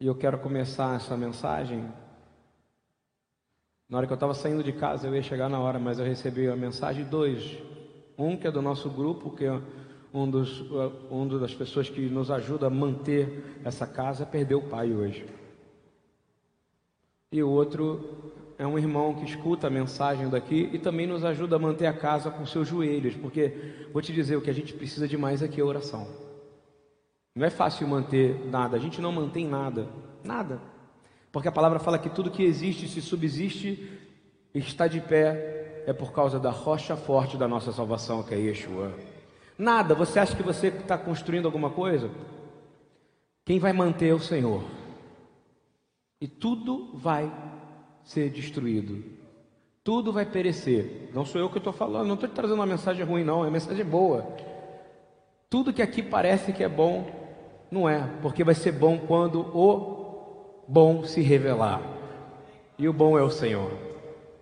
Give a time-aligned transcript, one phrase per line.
[0.00, 1.86] E eu quero começar essa mensagem.
[3.86, 6.06] Na hora que eu estava saindo de casa, eu ia chegar na hora, mas eu
[6.06, 7.58] recebi a mensagem dois.
[8.16, 9.60] Um que é do nosso grupo, que é
[10.14, 10.64] um dos,
[11.10, 15.26] um das pessoas que nos ajuda a manter essa casa, perdeu o pai hoje.
[17.30, 21.56] E o outro é um irmão que escuta a mensagem daqui e também nos ajuda
[21.56, 23.52] a manter a casa com seus joelhos, porque
[23.92, 26.29] vou te dizer o que a gente precisa de mais aqui é oração.
[27.40, 29.88] Não é fácil manter nada, a gente não mantém nada,
[30.22, 30.60] nada.
[31.32, 33.98] Porque a palavra fala que tudo que existe, se subsiste,
[34.54, 38.92] está de pé, é por causa da rocha forte da nossa salvação, que é Yeshua.
[39.56, 42.10] Nada, você acha que você está construindo alguma coisa?
[43.46, 44.62] Quem vai manter é o Senhor.
[46.20, 47.32] E tudo vai
[48.04, 49.02] ser destruído.
[49.82, 51.08] Tudo vai perecer.
[51.14, 53.50] Não sou eu que estou falando, não estou trazendo uma mensagem ruim, não, é uma
[53.50, 54.26] mensagem boa.
[55.48, 57.19] Tudo que aqui parece que é bom,
[57.70, 61.80] não é, porque vai ser bom quando o bom se revelar.
[62.78, 63.70] E o bom é o Senhor.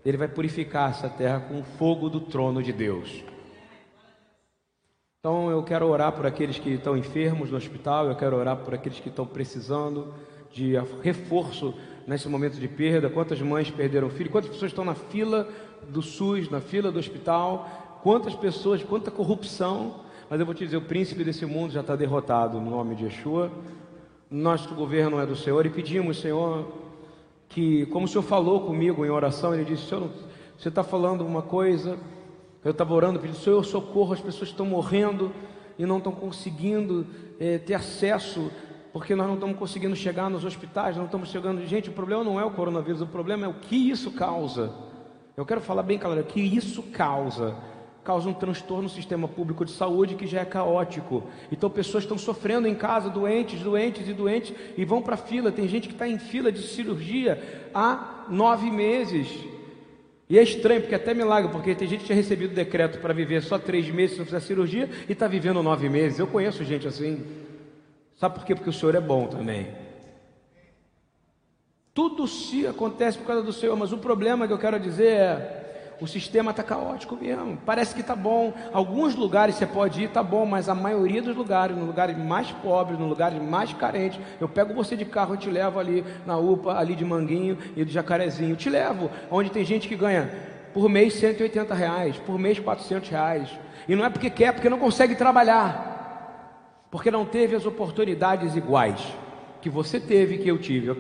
[0.05, 3.23] Ele vai purificar essa terra com o fogo do trono de Deus.
[5.21, 8.73] Então eu quero orar por aqueles que estão enfermos no hospital, eu quero orar por
[8.73, 10.15] aqueles que estão precisando
[10.53, 11.75] de reforço
[12.07, 13.11] nesse momento de perda.
[13.11, 14.31] Quantas mães perderam filho?
[14.31, 15.49] Quantas pessoas estão na fila
[15.89, 18.01] do SUS, na fila do hospital?
[18.03, 21.97] Quantas pessoas, quanta corrupção mas eu vou te dizer: o príncipe desse mundo já está
[21.97, 23.51] derrotado no nome de Yeshua.
[24.31, 26.71] Nosso governo é do Senhor e pedimos, Senhor,
[27.49, 30.11] que, como o Senhor falou comigo em oração, Ele disse: Senhor,
[30.57, 31.99] você está falando uma coisa.
[32.65, 35.33] Eu estava orando, pedindo: Senhor, socorro, as pessoas estão morrendo
[35.79, 37.07] e não estão conseguindo
[37.41, 38.51] é, ter acesso
[38.93, 41.65] porque nós não estamos conseguindo chegar nos hospitais, não estamos chegando.
[41.67, 44.73] Gente, o problema não é o coronavírus, o problema é o que isso causa.
[45.37, 47.55] Eu quero falar bem claro, o que isso causa
[48.05, 51.25] causa um transtorno no sistema público de saúde que já é caótico.
[51.53, 55.53] Então pessoas estão sofrendo em casa, doentes, doentes e doentes, e vão para a fila.
[55.53, 59.29] Tem gente que está em fila de cirurgia há nove meses.
[60.31, 63.15] E é estranho, porque é até milagre, porque tem gente que tinha recebido decreto para
[63.15, 66.19] viver só três meses se não fizer cirurgia e está vivendo nove meses.
[66.19, 67.25] Eu conheço gente assim.
[68.17, 68.55] Sabe por quê?
[68.55, 69.69] Porque o Senhor é bom também.
[71.95, 75.58] Tudo se acontece por causa do Senhor, mas o problema que eu quero dizer é
[76.01, 77.59] o sistema está caótico mesmo.
[77.65, 78.53] Parece que está bom.
[78.73, 82.51] Alguns lugares você pode ir, está bom, mas a maioria dos lugares, nos lugares mais
[82.51, 86.37] pobres, nos lugares mais carentes, eu pego você de carro e te levo ali na
[86.37, 88.57] UPA, ali de Manguinho e do Jacarezinho.
[88.57, 90.31] Te levo, onde tem gente que ganha
[90.73, 93.51] por mês 180 reais, por mês 400 reais.
[93.89, 95.97] E não é porque quer, é porque não consegue trabalhar.
[96.91, 99.01] Porque não teve as oportunidades iguais
[99.61, 100.95] que você teve, que eu tive.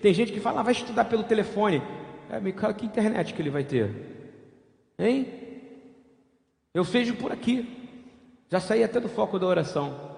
[0.00, 1.82] Tem gente que fala, ah, vai estudar pelo telefone.
[2.30, 4.11] É, que internet que ele vai ter?
[4.98, 5.26] Hein?
[6.74, 7.68] Eu vejo por aqui.
[8.50, 10.12] Já saí até do foco da oração.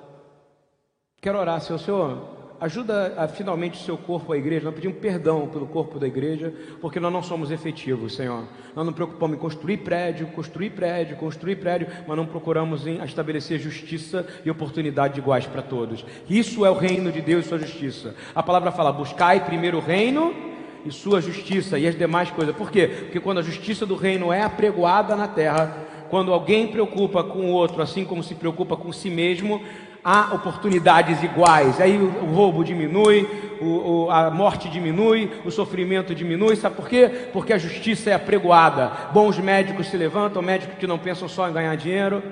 [1.20, 1.78] Quero orar, Senhor.
[1.78, 4.64] Senhor, ajuda a, finalmente o seu corpo, a igreja.
[4.64, 8.44] Nós pedimos perdão pelo corpo da igreja, porque nós não somos efetivos, Senhor.
[8.74, 13.58] Nós não preocupamos em construir prédio, construir prédio, construir prédio, mas não procuramos em estabelecer
[13.58, 16.04] justiça e oportunidade iguais para todos.
[16.28, 18.14] Isso é o reino de Deus e sua justiça.
[18.34, 20.53] A palavra fala: buscai primeiro o reino
[20.84, 22.54] e sua justiça e as demais coisas.
[22.54, 22.86] Por quê?
[22.86, 25.76] Porque quando a justiça do reino é apregoada na terra,
[26.10, 29.60] quando alguém preocupa com o outro, assim como se preocupa com si mesmo,
[30.04, 31.80] há oportunidades iguais.
[31.80, 33.26] Aí o, roubo diminui,
[33.60, 36.56] o, o, a morte diminui, o sofrimento diminui.
[36.56, 37.08] Sabe por quê?
[37.32, 38.92] Porque a justiça é apregoada.
[39.12, 42.22] Bons médicos se levantam, médicos que não pensam só em ganhar dinheiro.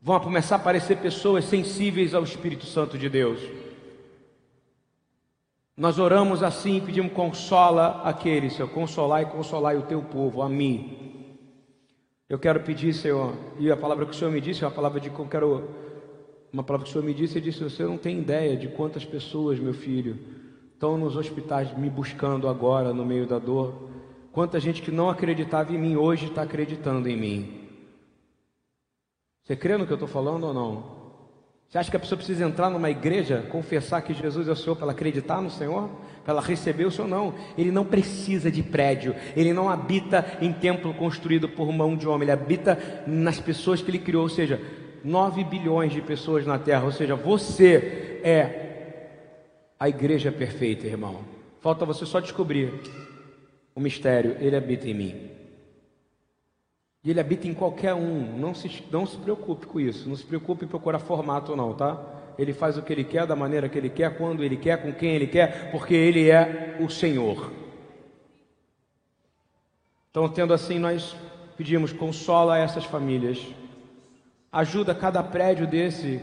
[0.00, 3.40] Vão começar a aparecer pessoas sensíveis ao Espírito Santo de Deus.
[5.80, 10.48] Nós oramos assim e pedimos: consola aqueles, Senhor, consolar e consolar o teu povo, a
[10.48, 11.38] mim.
[12.28, 15.00] Eu quero pedir, Senhor, e a palavra que o Senhor me disse, é uma palavra
[15.00, 15.70] de que eu quero,
[16.52, 19.06] uma palavra que o Senhor me disse, ele disse: Você não tem ideia de quantas
[19.06, 20.18] pessoas, meu filho,
[20.74, 23.88] estão nos hospitais me buscando agora no meio da dor.
[24.32, 27.68] Quanta gente que não acreditava em mim hoje está acreditando em mim.
[29.44, 30.99] Você crê no que eu estou falando ou não?
[31.70, 34.74] Você acha que a pessoa precisa entrar numa igreja, confessar que Jesus é o Senhor
[34.74, 35.88] para ela acreditar no Senhor?
[36.24, 37.06] Para ela receber o Senhor?
[37.06, 37.32] Não.
[37.56, 39.14] Ele não precisa de prédio.
[39.36, 42.22] Ele não habita em templo construído por mão de homem.
[42.22, 42.76] Ele habita
[43.06, 44.24] nas pessoas que ele criou.
[44.24, 44.60] Ou seja,
[45.04, 46.82] 9 bilhões de pessoas na terra.
[46.82, 49.20] Ou seja, você é
[49.78, 51.20] a igreja perfeita, irmão.
[51.60, 52.80] Falta você só descobrir
[53.76, 54.36] o mistério.
[54.40, 55.39] Ele habita em mim.
[57.02, 58.38] E ele habita em qualquer um.
[58.38, 60.08] Não se, não se preocupe com isso.
[60.08, 61.98] Não se preocupe em procurar formato, não, tá?
[62.38, 64.92] Ele faz o que ele quer, da maneira que ele quer, quando ele quer, com
[64.92, 67.52] quem ele quer, porque ele é o Senhor.
[70.10, 71.14] Então, tendo assim, nós
[71.56, 73.46] pedimos: consola essas famílias,
[74.52, 76.20] ajuda cada prédio desse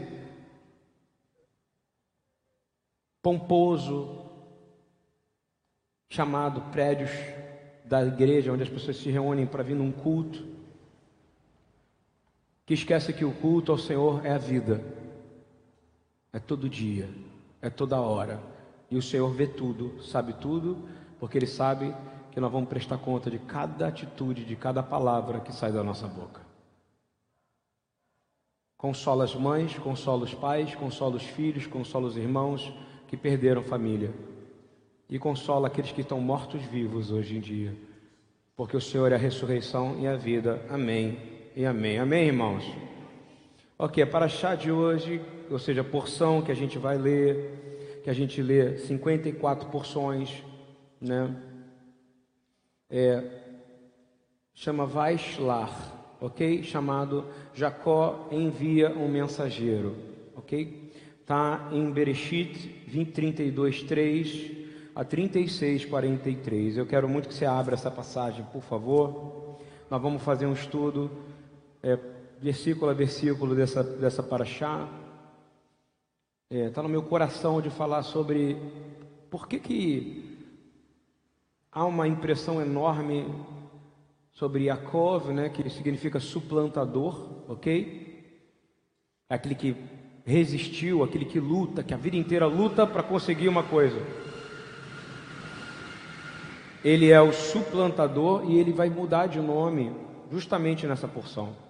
[3.22, 4.24] pomposo,
[6.10, 7.10] chamado prédios
[7.84, 10.57] da igreja, onde as pessoas se reúnem para vir num culto,
[12.68, 14.84] que esquece que o culto ao Senhor é a vida,
[16.30, 17.08] é todo dia,
[17.62, 18.42] é toda hora,
[18.90, 20.86] e o Senhor vê tudo, sabe tudo,
[21.18, 21.94] porque Ele sabe
[22.30, 26.06] que nós vamos prestar conta de cada atitude, de cada palavra que sai da nossa
[26.06, 26.42] boca.
[28.76, 32.70] Consola as mães, consola os pais, consola os filhos, consola os irmãos
[33.06, 34.12] que perderam família.
[35.08, 37.74] E consola aqueles que estão mortos vivos hoje em dia.
[38.54, 40.62] Porque o Senhor é a ressurreição e a vida.
[40.68, 41.98] Amém e amém.
[41.98, 42.64] Amém, irmãos?
[43.76, 45.20] Ok, para a chá de hoje,
[45.50, 50.40] ou seja, a porção que a gente vai ler, que a gente lê 54 porções,
[51.00, 51.34] né?
[52.88, 53.24] É,
[54.54, 56.62] chama Vaislar ok?
[56.62, 59.96] Chamado Jacó envia um mensageiro,
[60.36, 60.92] ok?
[61.20, 64.50] Está em Bereshit 20, 32, 3
[64.94, 66.76] a 36, 43.
[66.76, 69.58] Eu quero muito que você abra essa passagem, por favor.
[69.90, 71.10] Nós vamos fazer um estudo,
[71.82, 71.98] é,
[72.40, 74.88] versículo a versículo dessa, dessa paraxá.
[76.50, 78.56] Está é, tá no meu coração de falar sobre
[79.30, 80.38] por que, que
[81.70, 83.26] há uma impressão enorme
[84.32, 88.24] sobre Yaakov, né, que significa suplantador, ok?
[89.28, 89.76] Aquele que
[90.24, 94.00] resistiu, aquele que luta, que a vida inteira luta para conseguir uma coisa.
[96.84, 99.92] Ele é o suplantador e ele vai mudar de nome
[100.30, 101.67] justamente nessa porção.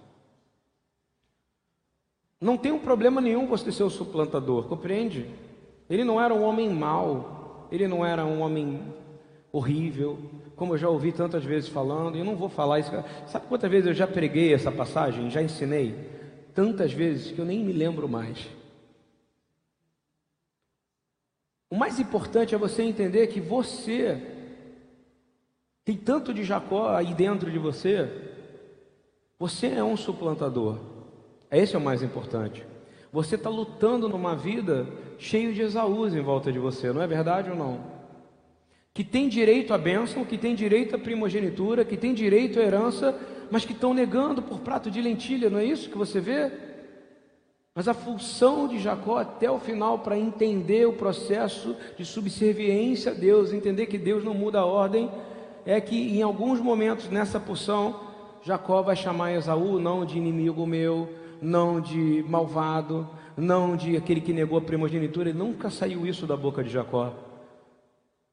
[2.39, 5.29] Não tem um problema nenhum você ser o suplantador, compreende?
[5.89, 8.81] Ele não era um homem mau, ele não era um homem
[9.51, 10.17] horrível,
[10.55, 12.91] como eu já ouvi tantas vezes falando, e eu não vou falar isso.
[13.27, 15.95] Sabe quantas vezes eu já preguei essa passagem, já ensinei?
[16.53, 18.47] Tantas vezes que eu nem me lembro mais.
[21.69, 24.21] O mais importante é você entender que você
[25.83, 28.09] tem tanto de Jacó aí dentro de você,
[29.37, 30.98] você é um suplantador.
[31.51, 32.65] Esse é o mais importante.
[33.11, 34.87] Você está lutando numa vida
[35.17, 37.99] cheio de Esaús em volta de você, não é verdade ou não?
[38.99, 43.17] que tem direito à bênção, que tem direito à primogenitura, que tem direito à herança,
[43.49, 46.51] mas que estão negando por prato de lentilha, não é isso que você vê?
[47.73, 53.15] Mas a função de Jacó até o final para entender o processo de subserviência a
[53.15, 55.09] Deus, entender que Deus não muda a ordem,
[55.65, 58.01] é que em alguns momentos nessa porção,
[58.43, 61.07] Jacó vai chamar Esaú não de inimigo meu,
[61.41, 66.35] não de malvado, não de aquele que negou a primogenitura, e nunca saiu isso da
[66.35, 67.13] boca de Jacó.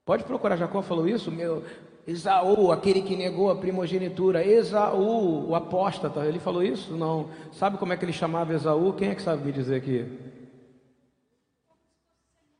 [0.04, 1.62] Pode procurar, Jacó falou isso, meu,
[2.06, 6.96] Esaú, aquele que negou a primogenitura, Esaú, o apóstata, ele falou isso?
[6.96, 7.28] Não.
[7.50, 8.92] Sabe como é que ele chamava Esaú?
[8.92, 10.06] Quem é que sabe me dizer aqui?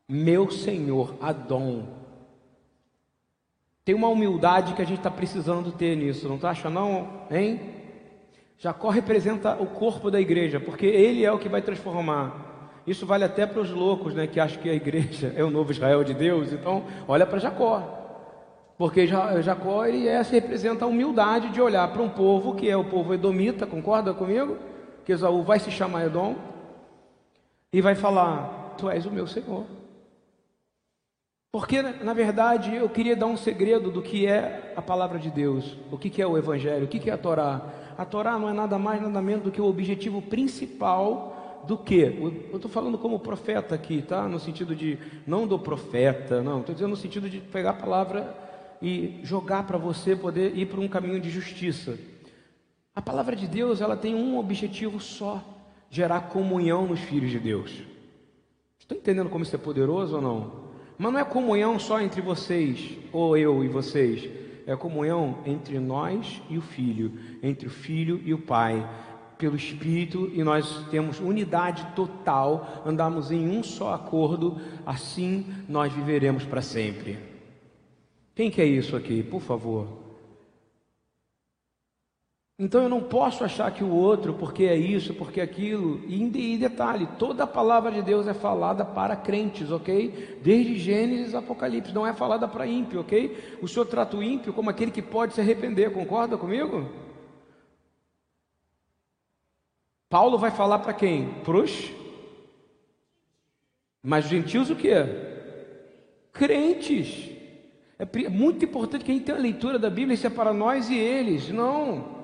[0.09, 1.87] Meu Senhor, Adão.
[3.85, 7.25] Tem uma humildade que a gente está precisando ter nisso, não está achando não?
[7.31, 7.76] Hein?
[8.57, 12.81] Jacó representa o corpo da igreja, porque ele é o que vai transformar.
[12.87, 15.71] Isso vale até para os loucos, né, que acham que a igreja é o novo
[15.71, 16.51] Israel de Deus.
[16.51, 17.97] Então, olha para Jacó.
[18.77, 22.85] Porque Jacó ele é, representa a humildade de olhar para um povo que é o
[22.85, 24.57] povo edomita, concorda comigo?
[25.03, 26.35] Que Esaú vai se chamar Edom
[27.73, 29.65] e vai falar: Tu és o meu Senhor.
[31.51, 35.75] Porque, na verdade, eu queria dar um segredo do que é a palavra de Deus,
[35.91, 37.61] o que é o Evangelho, o que é a Torá.
[37.97, 42.01] A Torá não é nada mais, nada menos do que o objetivo principal do que?
[42.51, 44.27] Eu estou falando como profeta aqui, tá?
[44.27, 48.35] No sentido de, não do profeta, não, estou dizendo no sentido de pegar a palavra
[48.81, 51.97] e jogar para você poder ir para um caminho de justiça.
[52.95, 55.43] A palavra de Deus, ela tem um objetivo só:
[55.89, 57.81] gerar comunhão nos filhos de Deus.
[58.79, 60.67] Estão entendendo como isso é poderoso ou não?
[60.97, 64.46] Mas não é comunhão só entre vocês, ou eu e vocês.
[64.67, 68.87] É comunhão entre nós e o Filho, entre o Filho e o Pai
[69.37, 76.43] pelo Espírito e nós temos unidade total, andamos em um só acordo, assim nós viveremos
[76.43, 77.17] para sempre.
[78.35, 80.06] Quem quer isso aqui, por favor?
[82.59, 86.57] Então eu não posso achar que o outro, porque é isso, porque é aquilo, e
[86.57, 90.39] detalhe, toda a palavra de Deus é falada para crentes, ok?
[90.41, 93.57] Desde Gênesis a Apocalipse, não é falada para ímpio, ok?
[93.61, 96.89] O Senhor trata o ímpio como aquele que pode se arrepender, concorda comigo?
[100.09, 101.29] Paulo vai falar para quem?
[101.43, 101.91] Pros?
[104.01, 104.89] Mas gentios o que?
[106.33, 107.29] Crentes.
[107.99, 110.89] É muito importante que a gente tenha a leitura da Bíblia, isso é para nós
[110.89, 111.49] e eles.
[111.49, 112.16] Não.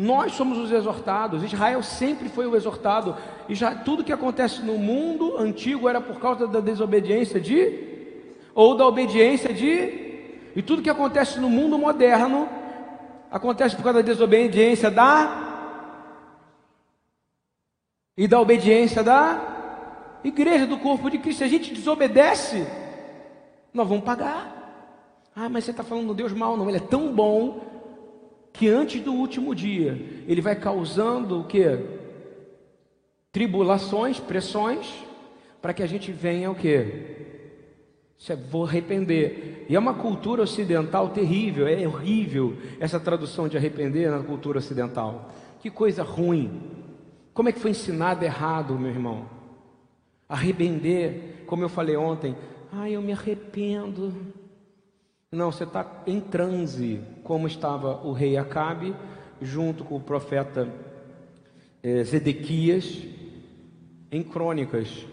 [0.00, 1.42] Nós somos os exortados.
[1.42, 3.16] Israel sempre foi o exortado.
[3.48, 8.06] E já tudo que acontece no mundo antigo era por causa da desobediência de
[8.54, 10.20] ou da obediência de
[10.54, 12.48] e tudo que acontece no mundo moderno
[13.28, 15.96] acontece por causa da desobediência da
[18.16, 21.38] e da obediência da igreja do corpo de Cristo.
[21.38, 22.64] Se a gente desobedece,
[23.74, 24.54] nós vamos pagar.
[25.34, 26.68] Ah, mas você está falando do Deus mal, não?
[26.68, 27.77] Ele é tão bom
[28.52, 31.64] que antes do último dia ele vai causando o que?
[33.30, 34.92] Tribulações, pressões,
[35.60, 37.16] para que a gente venha o que?
[38.18, 39.66] Se vou arrepender.
[39.68, 45.30] E é uma cultura ocidental terrível, é horrível essa tradução de arrepender na cultura ocidental.
[45.60, 46.62] Que coisa ruim.
[47.32, 49.26] Como é que foi ensinado errado, meu irmão?
[50.28, 52.36] Arrepender, como eu falei ontem,
[52.72, 54.12] ah, eu me arrependo.
[55.30, 58.96] Não, você está em transe, como estava o rei Acabe,
[59.42, 60.66] junto com o profeta
[61.82, 63.04] eh, Zedequias,
[64.10, 65.06] em crônicas.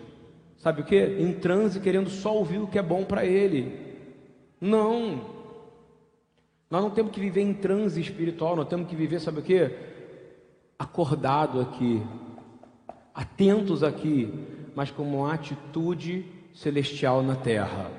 [0.57, 0.97] Sabe o que?
[0.97, 3.97] Em transe, querendo só ouvir o que é bom para ele.
[4.61, 5.35] Não.
[6.71, 9.69] Nós não temos que viver em transe espiritual, nós temos que viver, sabe o que?
[10.79, 12.01] Acordado aqui,
[13.13, 14.33] atentos aqui,
[14.73, 17.91] mas como uma atitude celestial na terra.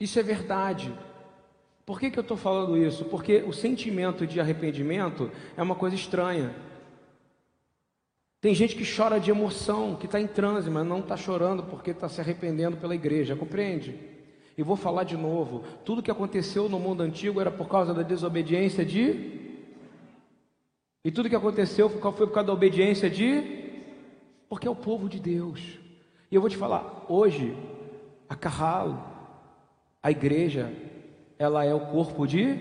[0.00, 0.92] Isso é verdade.
[1.86, 3.04] Por que, que eu estou falando isso?
[3.04, 6.54] Porque o sentimento de arrependimento é uma coisa estranha.
[8.40, 11.90] Tem gente que chora de emoção, que está em transe, mas não está chorando porque
[11.90, 13.98] está se arrependendo pela igreja, compreende?
[14.56, 18.02] E vou falar de novo: tudo que aconteceu no mundo antigo era por causa da
[18.02, 19.40] desobediência de.
[21.04, 23.62] E tudo que aconteceu foi por causa da obediência de.
[24.48, 25.60] Porque é o povo de Deus.
[26.30, 27.56] E eu vou te falar, hoje,
[28.28, 29.02] a Carralo,
[30.02, 30.72] a igreja,
[31.44, 32.58] ela é o corpo de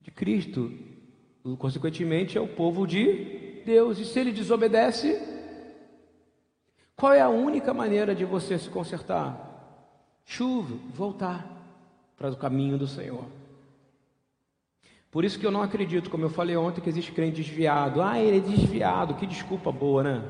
[0.00, 0.72] de Cristo.
[1.58, 3.98] Consequentemente, é o povo de Deus.
[3.98, 5.20] E se ele desobedece,
[6.96, 9.48] qual é a única maneira de você se consertar?
[10.24, 11.46] Chuva, voltar
[12.16, 13.24] para o caminho do Senhor.
[15.10, 18.00] Por isso que eu não acredito, como eu falei ontem, que existe crente desviado.
[18.00, 20.22] Ah, ele é desviado, que desculpa boa, né?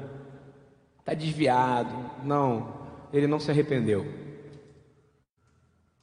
[1.01, 1.93] Está desviado.
[2.25, 2.73] Não,
[3.13, 4.07] ele não se arrependeu.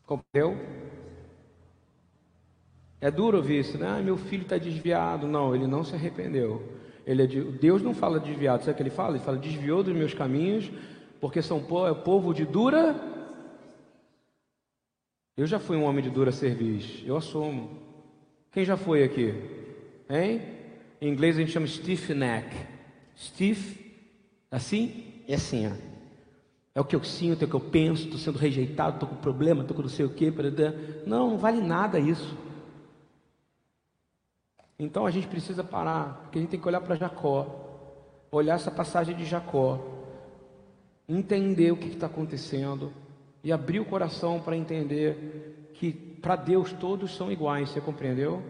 [0.08, 0.58] Compreendeu?
[3.00, 3.88] É duro ouvir isso, né?
[3.88, 5.28] Ah, meu filho está desviado.
[5.28, 6.64] Não, ele não se arrependeu.
[7.06, 7.42] Ele é de...
[7.42, 9.16] Deus não fala desviado, sabe o que ele fala?
[9.16, 10.72] Ele fala, desviou dos meus caminhos,
[11.22, 11.88] porque são po...
[11.88, 12.96] é povo de dura.
[15.36, 17.78] Eu já fui um homem de dura serviço, eu assumo.
[18.52, 19.34] Quem já foi aqui?
[20.10, 20.42] Hein?
[21.00, 22.56] Em inglês a gente chama stiff neck.
[23.16, 23.94] Stiff,
[24.50, 25.87] assim e assim, ó.
[26.78, 29.16] É o que eu sinto, é o que eu penso, estou sendo rejeitado, estou com
[29.16, 30.32] problema, estou com não sei o quê.
[31.08, 32.38] Não, não vale nada isso.
[34.78, 37.48] Então a gente precisa parar, porque a gente tem que olhar para Jacó,
[38.32, 39.80] olhar essa passagem de Jacó,
[41.10, 42.94] entender o que está acontecendo
[43.44, 48.44] e abrir o coração para entender que para Deus todos são iguais, você compreendeu?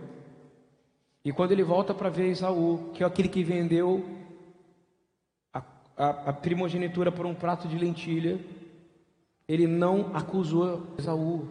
[1.24, 4.06] E quando ele volta para ver Esaú, que é aquele que vendeu
[5.98, 8.40] a, a primogenitura por um prato de lentilha,
[9.48, 11.48] ele não acusou Esaú,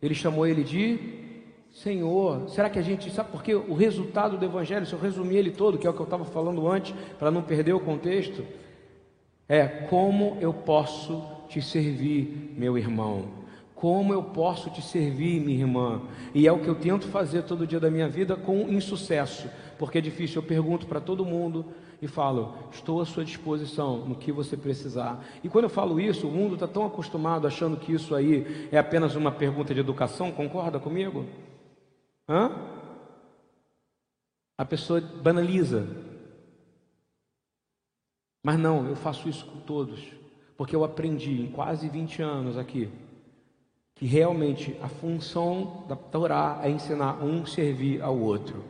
[0.00, 0.98] ele chamou ele de
[1.72, 2.48] Senhor.
[2.48, 5.76] Será que a gente sabe porque o resultado do Evangelho, se eu resumir ele todo,
[5.76, 8.44] que é o que eu estava falando antes, para não perder o contexto,
[9.48, 13.35] é como eu posso te servir, meu irmão.
[13.76, 16.00] Como eu posso te servir, minha irmã?
[16.34, 19.98] E é o que eu tento fazer todo dia da minha vida com insucesso, porque
[19.98, 20.40] é difícil.
[20.40, 21.66] Eu pergunto para todo mundo,
[22.00, 25.22] e falo: estou à sua disposição no que você precisar.
[25.44, 28.78] E quando eu falo isso, o mundo está tão acostumado achando que isso aí é
[28.78, 31.26] apenas uma pergunta de educação, concorda comigo?
[32.26, 32.50] Hã?
[34.56, 35.86] A pessoa banaliza.
[38.42, 40.00] Mas não, eu faço isso com todos,
[40.56, 42.90] porque eu aprendi em quase 20 anos aqui
[43.96, 48.62] que realmente a função da Torá é ensinar um servir ao outro.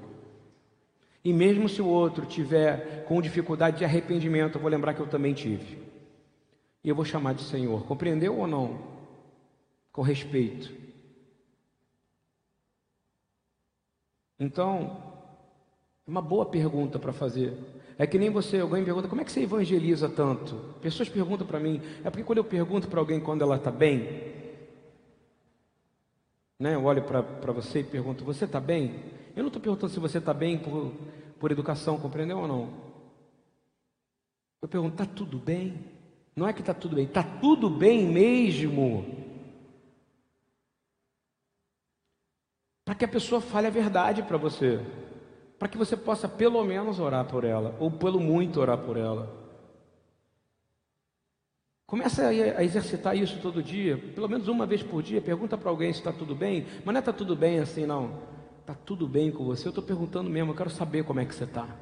[1.25, 5.09] E mesmo se o outro tiver com dificuldade de arrependimento, eu vou lembrar que eu
[5.09, 5.78] também tive.
[6.85, 7.85] E eu vou chamar de Senhor.
[7.85, 8.78] Compreendeu ou não?
[9.90, 10.73] Com respeito.
[14.38, 15.02] Então,
[16.06, 17.59] uma boa pergunta para fazer.
[17.99, 20.54] É que nem você, alguém pergunta, como é que você evangeliza tanto?
[20.80, 24.36] Pessoas perguntam para mim, é porque quando eu pergunto para alguém quando ela está bem,
[26.59, 29.03] né, eu olho para você e pergunto, você está bem?
[29.35, 30.93] Eu não estou perguntando se você está bem por,
[31.39, 32.71] por educação, compreendeu ou não?
[34.63, 35.85] Eu pergunto, está tudo bem?
[36.35, 39.27] Não é que está tudo bem, está tudo bem mesmo.
[42.87, 44.81] para que a pessoa fale a verdade para você,
[45.59, 49.29] para que você possa pelo menos orar por ela, ou pelo muito orar por ela.
[51.87, 55.21] Começa a exercitar isso todo dia, pelo menos uma vez por dia.
[55.21, 58.21] Pergunta para alguém se está tudo bem, mas não é está tudo bem assim, não.
[58.61, 59.69] Está tudo bem com você?
[59.69, 61.76] Eu estou perguntando mesmo, eu quero saber como é que você está.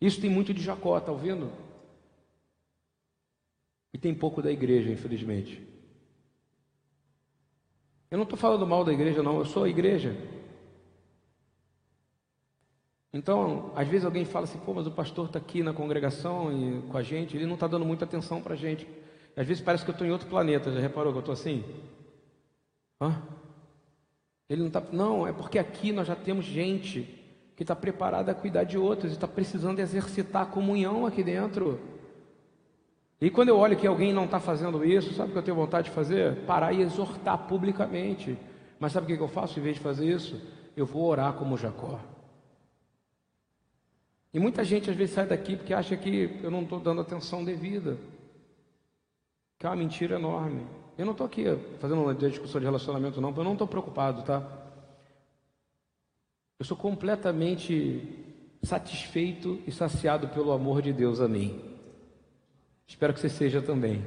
[0.00, 1.52] Isso tem muito de Jacó, está ouvindo?
[3.94, 5.62] E tem pouco da igreja, infelizmente.
[8.10, 10.16] Eu não estou falando mal da igreja, não, eu sou a igreja.
[13.16, 16.82] Então, às vezes alguém fala assim, pô, mas o pastor está aqui na congregação e
[16.82, 18.86] com a gente, ele não está dando muita atenção para a gente.
[19.34, 21.64] Às vezes parece que eu estou em outro planeta, já reparou que eu estou assim?
[23.00, 23.16] Hã?
[24.50, 24.82] Ele não está.
[24.92, 27.08] Não, é porque aqui nós já temos gente
[27.56, 31.80] que está preparada a cuidar de outros e está precisando exercitar a comunhão aqui dentro.
[33.18, 35.56] E quando eu olho que alguém não está fazendo isso, sabe o que eu tenho
[35.56, 36.44] vontade de fazer?
[36.44, 38.36] Parar e exortar publicamente.
[38.78, 40.38] Mas sabe o que eu faço em vez de fazer isso?
[40.76, 41.98] Eu vou orar como Jacó.
[44.36, 47.42] E muita gente às vezes sai daqui porque acha que eu não estou dando atenção
[47.42, 47.96] devida.
[49.58, 50.66] Que é uma mentira enorme.
[50.98, 51.44] Eu não estou aqui
[51.80, 54.46] fazendo uma discussão de relacionamento, não, porque eu não estou preocupado, tá?
[56.58, 58.26] Eu sou completamente
[58.62, 61.58] satisfeito e saciado pelo amor de Deus a mim.
[62.86, 64.04] Espero que você seja também.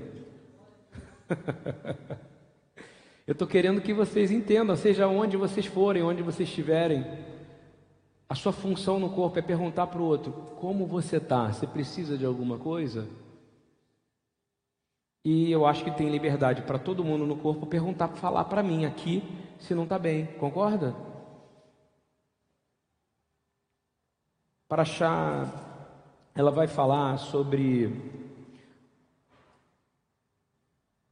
[3.25, 7.03] Eu estou querendo que vocês entendam, seja onde vocês forem, onde vocês estiverem,
[8.29, 11.51] a sua função no corpo é perguntar para o outro: como você está?
[11.51, 13.09] Você precisa de alguma coisa?
[15.25, 18.85] E eu acho que tem liberdade para todo mundo no corpo perguntar, falar para mim
[18.85, 19.23] aqui
[19.59, 20.95] se não está bem, concorda?
[24.67, 27.91] Para achar, ela vai falar sobre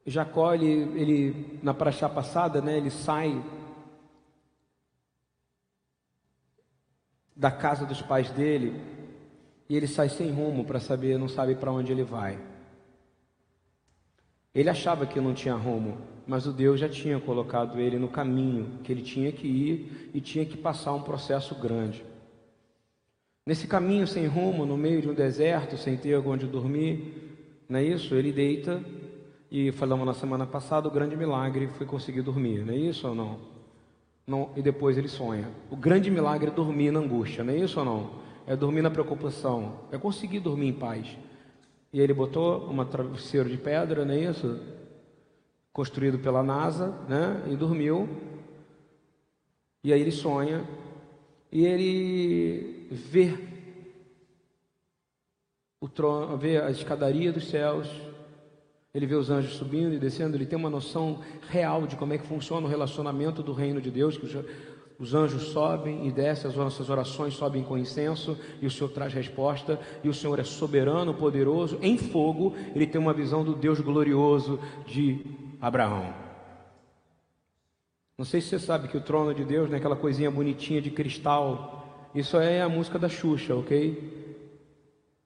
[0.05, 0.67] Jacó, ele,
[0.99, 3.43] ele na paraxá passada, né, ele sai
[7.37, 8.81] da casa dos pais dele
[9.69, 12.39] e ele sai sem rumo para saber, não sabe para onde ele vai.
[14.55, 18.79] Ele achava que não tinha rumo, mas o Deus já tinha colocado ele no caminho
[18.83, 22.03] que ele tinha que ir e tinha que passar um processo grande.
[23.45, 27.83] Nesse caminho sem rumo, no meio de um deserto, sem ter onde dormir, não é
[27.83, 28.15] isso?
[28.15, 28.83] Ele deita
[29.51, 33.15] e falamos na semana passada, o grande milagre foi conseguir dormir, não é isso ou
[33.15, 33.56] não?
[34.27, 34.51] Não?
[34.57, 35.49] E depois ele sonha.
[35.71, 38.11] O grande milagre é dormir na angústia, não é isso ou não?
[38.45, 41.17] É dormir na preocupação, é conseguir dormir em paz.
[41.93, 44.59] E ele botou uma travesseiro de pedra, não é isso?
[45.71, 47.43] Construído pela NASA, né?
[47.49, 48.09] E dormiu.
[49.83, 50.67] E aí ele sonha
[51.49, 53.33] e ele vê
[55.79, 57.87] o trono, vê a escadaria dos céus
[58.97, 62.17] ele vê os anjos subindo e descendo, ele tem uma noção real de como é
[62.17, 64.25] que funciona o relacionamento do reino de Deus, que
[64.97, 69.13] os anjos sobem e descem, as nossas orações sobem com incenso, e o Senhor traz
[69.13, 73.79] resposta, e o Senhor é soberano, poderoso, em fogo, ele tem uma visão do Deus
[73.79, 75.23] glorioso de
[75.61, 76.11] Abraão.
[78.17, 80.89] Não sei se você sabe que o trono de Deus, né, aquela coisinha bonitinha de
[80.89, 84.41] cristal, isso é a música da Xuxa, ok?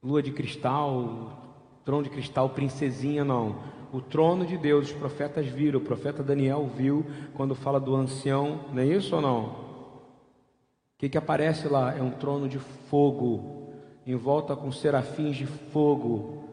[0.04, 1.51] Lua de cristal,
[1.84, 3.56] trono de cristal, princesinha, não.
[3.92, 8.62] O trono de Deus, os profetas viram, o profeta Daniel viu quando fala do ancião,
[8.72, 9.44] não é isso ou não?
[9.44, 11.96] O que, que aparece lá?
[11.96, 13.74] É um trono de fogo,
[14.06, 16.44] em volta com serafins de fogo.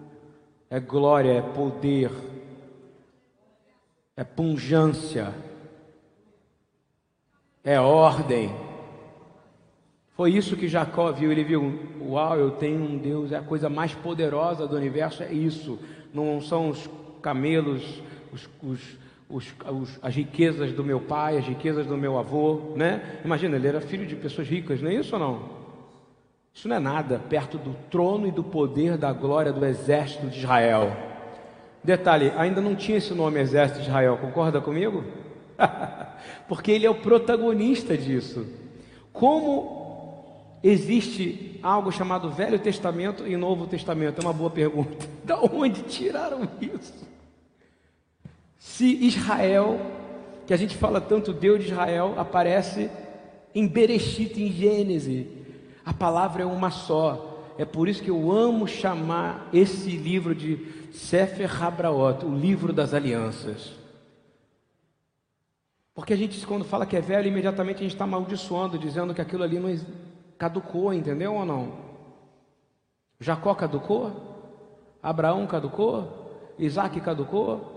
[0.70, 2.10] É glória, é poder,
[4.16, 5.32] é punjância,
[7.62, 8.67] é ordem.
[10.18, 11.30] Foi isso que Jacó viu.
[11.30, 15.32] Ele viu: Uau, eu tenho um Deus, é a coisa mais poderosa do universo, é
[15.32, 15.78] isso.
[16.12, 16.90] Não são os
[17.22, 18.02] camelos,
[18.32, 23.20] os, os, os, as riquezas do meu pai, as riquezas do meu avô, né?
[23.24, 25.50] Imagina, ele era filho de pessoas ricas, não é isso ou não?
[26.52, 30.38] Isso não é nada perto do trono e do poder da glória do exército de
[30.40, 30.96] Israel.
[31.84, 35.04] Detalhe, ainda não tinha esse nome Exército de Israel, concorda comigo?
[36.48, 38.44] Porque ele é o protagonista disso.
[39.12, 39.77] Como
[40.62, 44.20] Existe algo chamado Velho Testamento e Novo Testamento?
[44.20, 45.06] É uma boa pergunta.
[45.24, 47.06] Da onde tiraram isso?
[48.58, 49.78] Se Israel,
[50.46, 52.90] que a gente fala tanto Deus de Israel, aparece
[53.54, 55.26] em Bereshit, em Gênesis,
[55.84, 57.44] a palavra é uma só.
[57.58, 62.94] É por isso que eu amo chamar esse livro de Sefer Habraot, o livro das
[62.94, 63.72] alianças.
[65.94, 69.20] Porque a gente, quando fala que é velho, imediatamente a gente está amaldiçoando, dizendo que
[69.20, 69.76] aquilo ali não,
[70.38, 71.72] caducou, entendeu ou não?
[73.20, 74.12] Jacó caducou?
[75.02, 76.54] Abraão caducou?
[76.58, 77.76] Isaac caducou?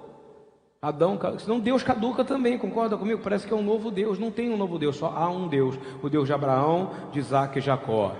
[0.82, 3.22] Adão, senão Deus caduca também, concorda comigo?
[3.22, 5.76] Parece que é um novo Deus, não tem um novo Deus, só há um Deus,
[6.02, 8.16] o Deus de Abraão, de Isaac e Jacó.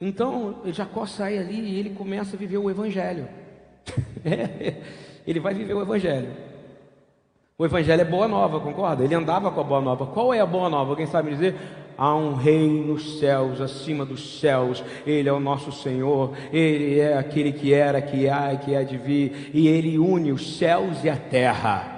[0.00, 3.28] Então, Jacó sai ali e ele começa a viver o Evangelho.
[4.28, 4.82] É,
[5.24, 6.34] ele vai viver o Evangelho.
[7.58, 9.02] O Evangelho é boa nova, concorda?
[9.02, 10.06] Ele andava com a boa nova.
[10.06, 10.90] Qual é a boa nova?
[10.90, 11.56] Alguém sabe me dizer?
[11.96, 17.16] Há um rei nos céus, acima dos céus, Ele é o nosso Senhor, Ele é
[17.16, 21.02] aquele que era, que há e que há de vir, e Ele une os céus
[21.02, 21.96] e a terra.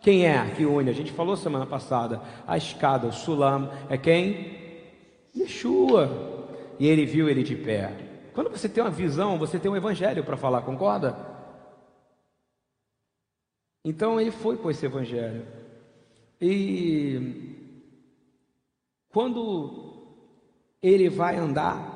[0.00, 0.88] Quem é que une?
[0.88, 4.54] A gente falou semana passada, a escada, o sulam, é quem?
[5.34, 6.08] Yeshua.
[6.78, 7.90] E ele viu ele de pé.
[8.34, 11.33] Quando você tem uma visão, você tem um evangelho para falar, concorda?
[13.84, 15.46] Então ele foi com esse evangelho.
[16.40, 17.54] E
[19.10, 20.06] quando
[20.82, 21.94] ele vai andar,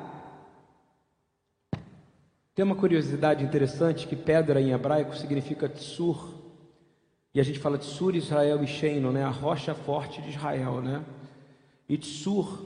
[2.53, 6.33] tem uma curiosidade interessante que pedra em hebraico significa tsur.
[7.33, 9.23] E a gente fala tsur Israel e Sheino, né?
[9.23, 11.03] A rocha forte de Israel, né?
[11.87, 12.65] E tsur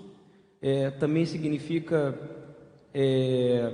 [0.61, 2.17] é, também significa
[2.93, 3.71] é,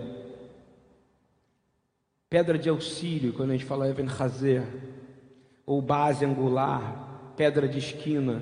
[2.30, 4.64] pedra de auxílio, quando a gente fala Even Hazer,
[5.70, 8.42] ou base angular, pedra de esquina,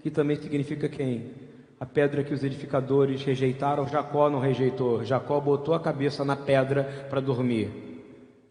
[0.00, 1.48] que também significa quem?
[1.80, 5.04] a pedra que os edificadores rejeitaram, Jacó não rejeitou.
[5.04, 7.70] Jacó botou a cabeça na pedra para dormir.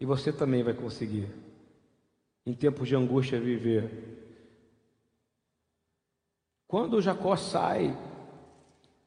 [0.00, 1.28] E você também vai conseguir.
[2.46, 3.90] Em tempos de angústia viver.
[6.66, 7.94] Quando Jacó sai,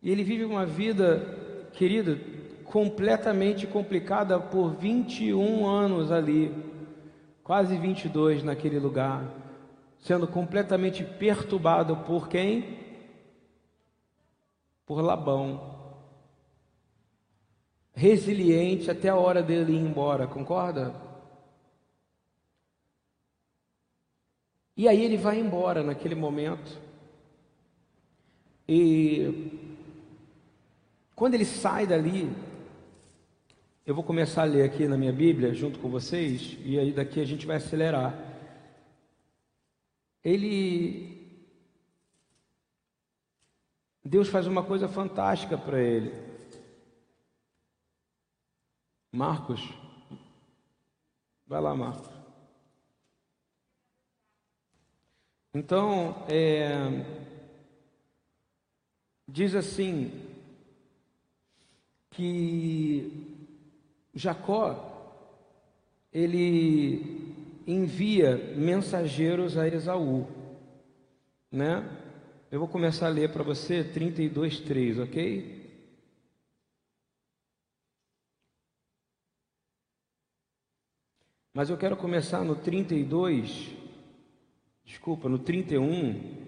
[0.03, 2.19] e ele vive uma vida, querida,
[2.65, 6.53] completamente complicada por 21 anos ali,
[7.51, 9.29] quase 22 naquele lugar,
[9.99, 12.79] sendo completamente perturbado por quem?
[14.85, 15.99] por Labão.
[17.93, 20.95] Resiliente até a hora dele ir embora, concorda?
[24.77, 26.79] E aí ele vai embora naquele momento.
[28.65, 29.51] E
[31.13, 32.31] quando ele sai dali,
[33.85, 37.19] eu vou começar a ler aqui na minha Bíblia junto com vocês, e aí daqui
[37.19, 38.13] a gente vai acelerar.
[40.23, 41.19] Ele
[44.03, 46.11] Deus faz uma coisa fantástica para ele.
[49.11, 49.61] Marcos,
[51.47, 52.09] vai lá, Marcos.
[55.53, 56.69] Então, é,
[59.27, 60.11] diz assim
[62.09, 63.30] que
[64.13, 64.89] Jacó
[66.11, 67.33] ele
[67.65, 70.27] envia mensageiros a Esaú,
[71.51, 71.97] né?
[72.51, 75.61] Eu vou começar a ler para você 32, 3, ok?
[81.53, 83.71] Mas eu quero começar no 32,
[84.83, 86.45] desculpa, no 31,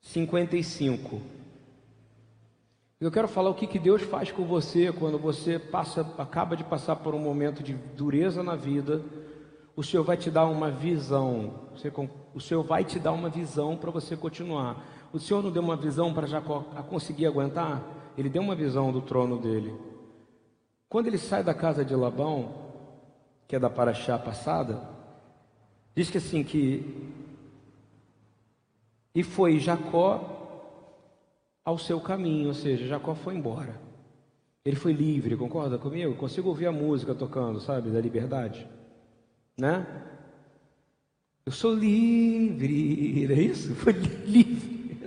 [0.00, 1.41] 55.
[3.02, 6.62] Eu quero falar o que, que Deus faz com você quando você passa, acaba de
[6.62, 9.02] passar por um momento de dureza na vida
[9.74, 11.68] o Senhor vai te dar uma visão.
[12.34, 14.84] o Senhor vai te dar uma visão para você continuar.
[15.12, 17.82] O Senhor não deu uma visão para Jacó conseguir aguentar?
[18.16, 19.74] Ele deu uma visão do trono dele.
[20.88, 22.54] Quando ele sai da casa de Labão,
[23.48, 24.80] que é da Paraxá passada,
[25.94, 27.10] diz que assim que
[29.14, 30.41] e foi Jacó
[31.64, 33.80] ao seu caminho, ou seja, Jacó foi embora.
[34.64, 36.14] Ele foi livre, concorda comigo?
[36.14, 38.66] Consigo ouvir a música tocando, sabe, da liberdade
[39.56, 39.86] né?
[41.44, 43.74] Eu sou livre, não é isso?
[43.76, 44.98] Foi livre.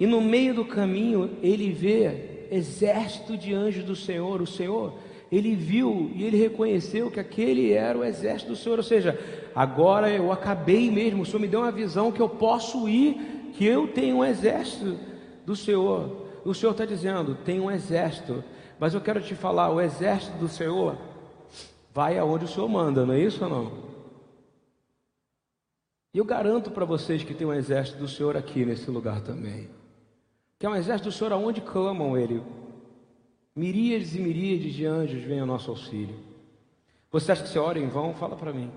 [0.00, 4.98] e no meio do caminho ele vê exército de anjos do Senhor, o Senhor,
[5.30, 9.18] ele viu e ele reconheceu que aquele era o exército do Senhor, ou seja,
[9.54, 13.66] agora eu acabei mesmo, o Senhor me deu uma visão que eu posso ir, que
[13.66, 14.96] eu tenho um exército
[15.44, 16.28] do Senhor.
[16.44, 18.44] O Senhor está dizendo, tem um exército,
[18.78, 20.96] mas eu quero te falar, o exército do Senhor
[21.92, 23.88] vai aonde o Senhor manda, não é isso ou não?
[26.14, 29.68] E eu garanto para vocês que tem um exército do Senhor aqui nesse lugar também.
[30.56, 32.40] Que é um exército do Senhor aonde clamam Ele.
[33.56, 36.14] Miríades e miríades de anjos vêm ao nosso auxílio.
[37.10, 38.14] Você acha que você ora em vão?
[38.14, 38.70] Fala para mim.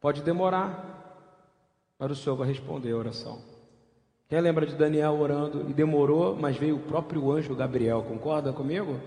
[0.00, 1.58] Pode demorar,
[1.98, 3.55] mas o Senhor vai responder a oração.
[4.28, 8.02] Quem lembra de Daniel orando e demorou, mas veio o próprio anjo Gabriel?
[8.02, 9.00] Concorda comigo?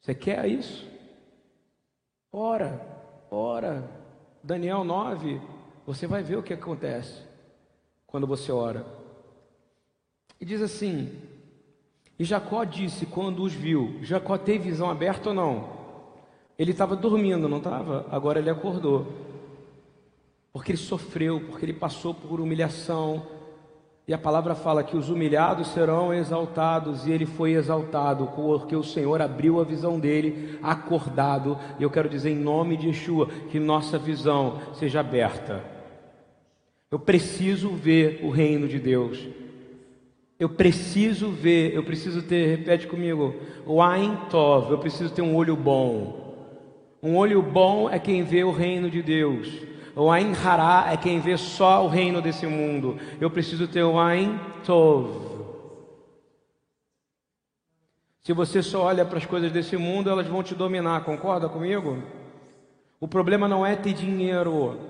[0.00, 0.86] Você quer isso?
[2.32, 2.80] Ora,
[3.30, 3.88] ora.
[4.42, 5.40] Daniel 9,
[5.86, 7.22] você vai ver o que acontece
[8.06, 8.86] quando você ora.
[10.40, 11.12] E diz assim:
[12.18, 15.80] E Jacó disse quando os viu: Jacó teve visão aberta ou não?
[16.58, 18.06] Ele estava dormindo, não estava?
[18.10, 19.06] Agora ele acordou.
[20.52, 23.39] Porque ele sofreu, porque ele passou por humilhação.
[24.10, 28.82] E a palavra fala que os humilhados serão exaltados, e ele foi exaltado, porque o
[28.82, 31.56] Senhor abriu a visão dele, acordado.
[31.78, 35.62] E eu quero dizer em nome de Yeshua que nossa visão seja aberta.
[36.90, 39.28] Eu preciso ver o reino de Deus.
[40.40, 45.36] Eu preciso ver, eu preciso ter, repete comigo, o Ain Tov, eu preciso ter um
[45.36, 46.34] olho bom.
[47.00, 49.70] Um olho bom é quem vê o reino de Deus.
[50.00, 52.98] O Ain Hará é quem vê só o reino desse mundo.
[53.20, 55.10] Eu preciso ter o Ain Tov.
[58.22, 62.02] Se você só olha para as coisas desse mundo, elas vão te dominar, concorda comigo?
[62.98, 64.80] O problema não é ter dinheiro.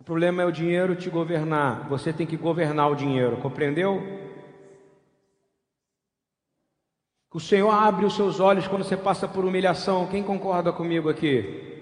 [0.00, 1.86] O problema é o dinheiro te governar.
[1.90, 4.02] Você tem que governar o dinheiro, compreendeu?
[7.34, 10.06] O Senhor abre os seus olhos quando você passa por humilhação.
[10.06, 11.75] Quem concorda comigo aqui?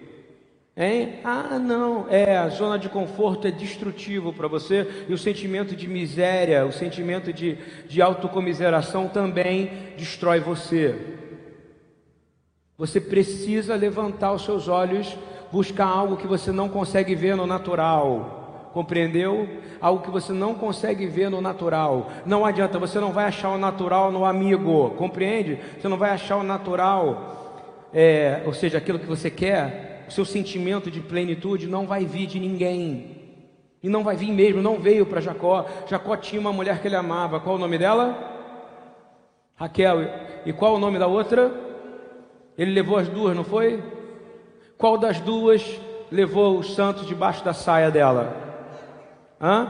[0.77, 1.21] Hein?
[1.23, 5.87] Ah, não, é, a zona de conforto é destrutivo para você e o sentimento de
[5.87, 7.57] miséria, o sentimento de,
[7.87, 10.97] de autocomiseração também destrói você.
[12.77, 15.17] Você precisa levantar os seus olhos,
[15.53, 18.43] buscar algo que você não consegue ver no natural
[18.75, 19.49] compreendeu?
[19.81, 22.11] Algo que você não consegue ver no natural.
[22.27, 25.61] Não adianta, você não vai achar o natural no amigo, compreende?
[25.81, 27.63] Você não vai achar o natural,
[27.95, 32.27] é, ou seja, aquilo que você quer, o seu sentimento de plenitude não vai vir
[32.27, 33.23] de ninguém.
[33.83, 35.67] E não vai vir mesmo, não veio para Jacó.
[35.87, 37.39] Jacó tinha uma mulher que ele amava.
[37.39, 38.17] Qual o nome dela?
[39.55, 39.99] Raquel.
[40.47, 41.53] E qual o nome da outra?
[42.57, 43.83] Ele levou as duas, não foi?
[44.79, 45.79] Qual das duas
[46.11, 48.35] levou os santos debaixo da saia dela?
[49.41, 49.69] Hã?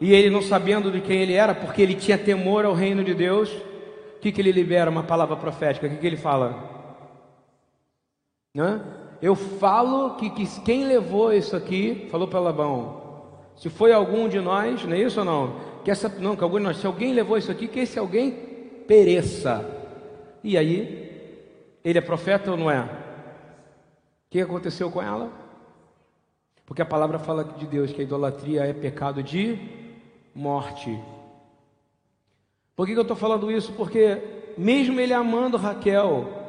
[0.00, 3.14] E ele não sabendo de quem ele era, porque ele tinha temor ao reino de
[3.14, 3.50] Deus,
[4.16, 4.90] o que, que ele libera?
[4.90, 5.86] Uma palavra profética.
[5.86, 6.72] O que, que ele fala?
[8.56, 9.03] Hã?
[9.24, 13.22] Eu falo que, que quem levou isso aqui, falou para Labão,
[13.56, 15.56] se foi algum de nós, não é isso ou não?
[15.82, 18.30] Que essa, não, que algum de nós, se alguém levou isso aqui, que esse alguém
[18.86, 19.64] pereça.
[20.42, 21.40] E aí,
[21.82, 22.82] ele é profeta ou não é?
[22.82, 22.88] O
[24.28, 25.32] que aconteceu com ela?
[26.66, 29.58] Porque a palavra fala de Deus que a idolatria é pecado de
[30.34, 31.00] morte.
[32.76, 33.72] Por que, eu estou falando isso?
[33.72, 34.20] Porque,
[34.58, 36.43] mesmo ele amando Raquel,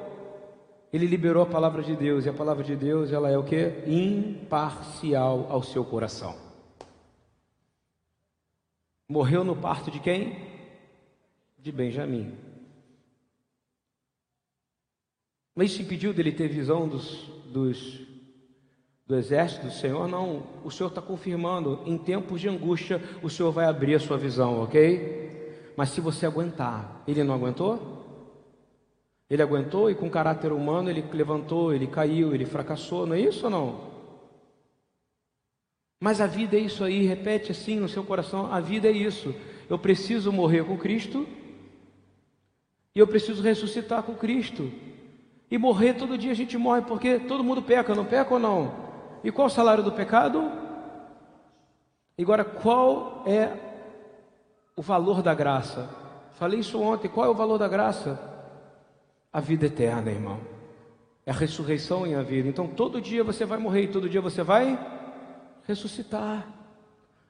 [0.95, 3.83] ele liberou a palavra de Deus, e a palavra de Deus, ela é o que?
[3.85, 6.37] Imparcial ao seu coração.
[9.09, 10.37] Morreu no parto de quem?
[11.59, 12.37] De Benjamim.
[15.53, 18.05] Mas isso impediu dele ter visão dos, dos
[19.05, 20.43] do exército do Senhor, não.
[20.63, 24.61] O Senhor está confirmando, em tempos de angústia, o Senhor vai abrir a sua visão,
[24.63, 25.73] ok?
[25.75, 27.94] Mas se você aguentar, ele não aguentou?
[29.29, 33.45] Ele aguentou e com caráter humano ele levantou, ele caiu, ele fracassou, não é isso
[33.45, 33.95] ou não?
[35.99, 39.33] Mas a vida é isso aí, repete assim no seu coração: a vida é isso.
[39.67, 41.27] Eu preciso morrer com Cristo
[42.93, 44.71] e eu preciso ressuscitar com Cristo.
[45.49, 48.85] E morrer todo dia a gente morre porque todo mundo peca, não peca ou não?
[49.23, 50.51] E qual o salário do pecado?
[52.19, 53.51] Agora, qual é
[54.75, 55.89] o valor da graça?
[56.33, 57.07] Falei isso ontem.
[57.07, 58.34] Qual é o valor da graça?
[59.35, 60.39] A vida eterna, irmão.
[61.25, 62.47] É a ressurreição em a vida.
[62.47, 64.79] Então, todo dia você vai morrer e todo dia você vai
[65.67, 66.47] ressuscitar.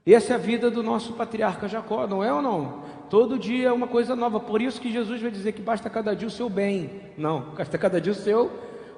[0.05, 2.83] Essa é a vida do nosso patriarca Jacó, não é ou não?
[3.09, 4.39] Todo dia é uma coisa nova.
[4.39, 6.91] Por isso que Jesus vai dizer que basta cada dia o seu bem.
[7.17, 8.51] Não, basta cada dia o seu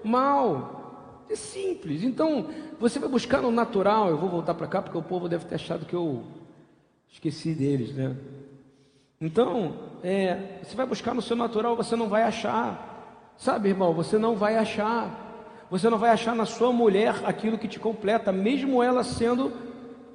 [0.03, 1.23] mal.
[1.29, 2.03] É simples.
[2.03, 4.09] Então, você vai buscar no natural.
[4.09, 6.25] Eu vou voltar para cá porque o povo deve ter achado que eu
[7.09, 8.17] esqueci deles, né?
[9.21, 12.96] Então, é, você vai buscar no seu natural, você não vai achar.
[13.37, 15.25] Sabe, irmão, você não vai achar.
[15.69, 19.51] Você não vai achar na sua mulher aquilo que te completa, mesmo ela sendo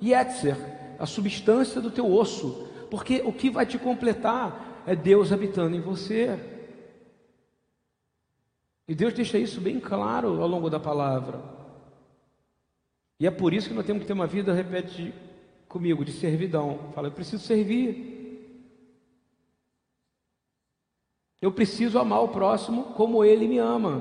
[0.02, 0.56] Yetzer,
[0.98, 2.68] a substância do teu osso.
[2.90, 6.38] Porque o que vai te completar é Deus habitando em você.
[8.88, 11.40] E Deus deixa isso bem claro ao longo da palavra.
[13.20, 15.14] E é por isso que nós temos que ter uma vida, repete
[15.68, 16.90] comigo, de servidão.
[16.94, 18.11] Fala, eu preciso servir.
[21.42, 24.00] Eu preciso amar o próximo como ele me ama.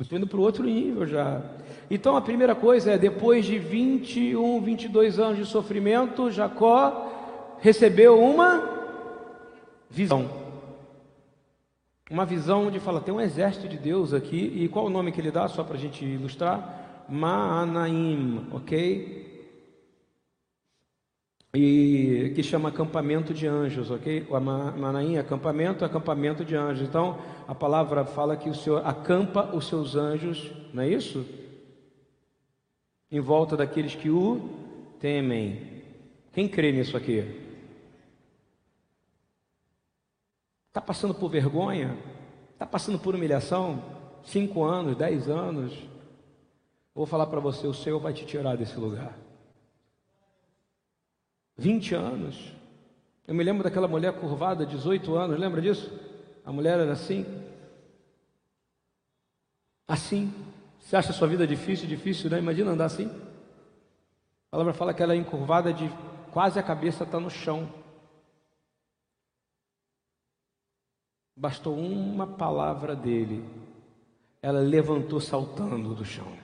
[0.00, 1.42] Estou indo para o outro nível já.
[1.90, 7.10] Então a primeira coisa é: depois de 21, 22 anos de sofrimento, Jacó
[7.60, 8.68] recebeu uma
[9.90, 10.42] visão.
[12.10, 15.20] Uma visão de fala, tem um exército de Deus aqui, e qual o nome que
[15.20, 17.04] ele dá, só para a gente ilustrar?
[17.08, 19.23] Maanaim, ok?
[21.54, 24.26] E que chama acampamento de anjos, ok?
[24.28, 26.88] O Manaim, acampamento, acampamento de anjos.
[26.88, 31.24] Então, a palavra fala que o Senhor acampa os seus anjos, não é isso?
[33.08, 34.50] Em volta daqueles que o
[34.98, 35.82] temem.
[36.32, 37.22] Quem crê nisso aqui?
[40.66, 41.96] Está passando por vergonha?
[42.52, 43.80] Está passando por humilhação?
[44.24, 45.72] Cinco anos, dez anos?
[46.92, 49.23] Vou falar para você: o Senhor vai te tirar desse lugar.
[51.56, 52.52] 20 anos.
[53.26, 55.90] Eu me lembro daquela mulher curvada, 18 anos, lembra disso?
[56.44, 57.24] A mulher era assim.
[59.88, 60.32] Assim.
[60.78, 62.38] Você acha a sua vida difícil, difícil, né?
[62.38, 63.06] Imagina andar assim.
[63.06, 65.90] A palavra fala que ela é encurvada de
[66.30, 67.72] quase a cabeça está no chão.
[71.36, 73.44] Bastou uma palavra dele,
[74.40, 76.43] ela levantou saltando do chão.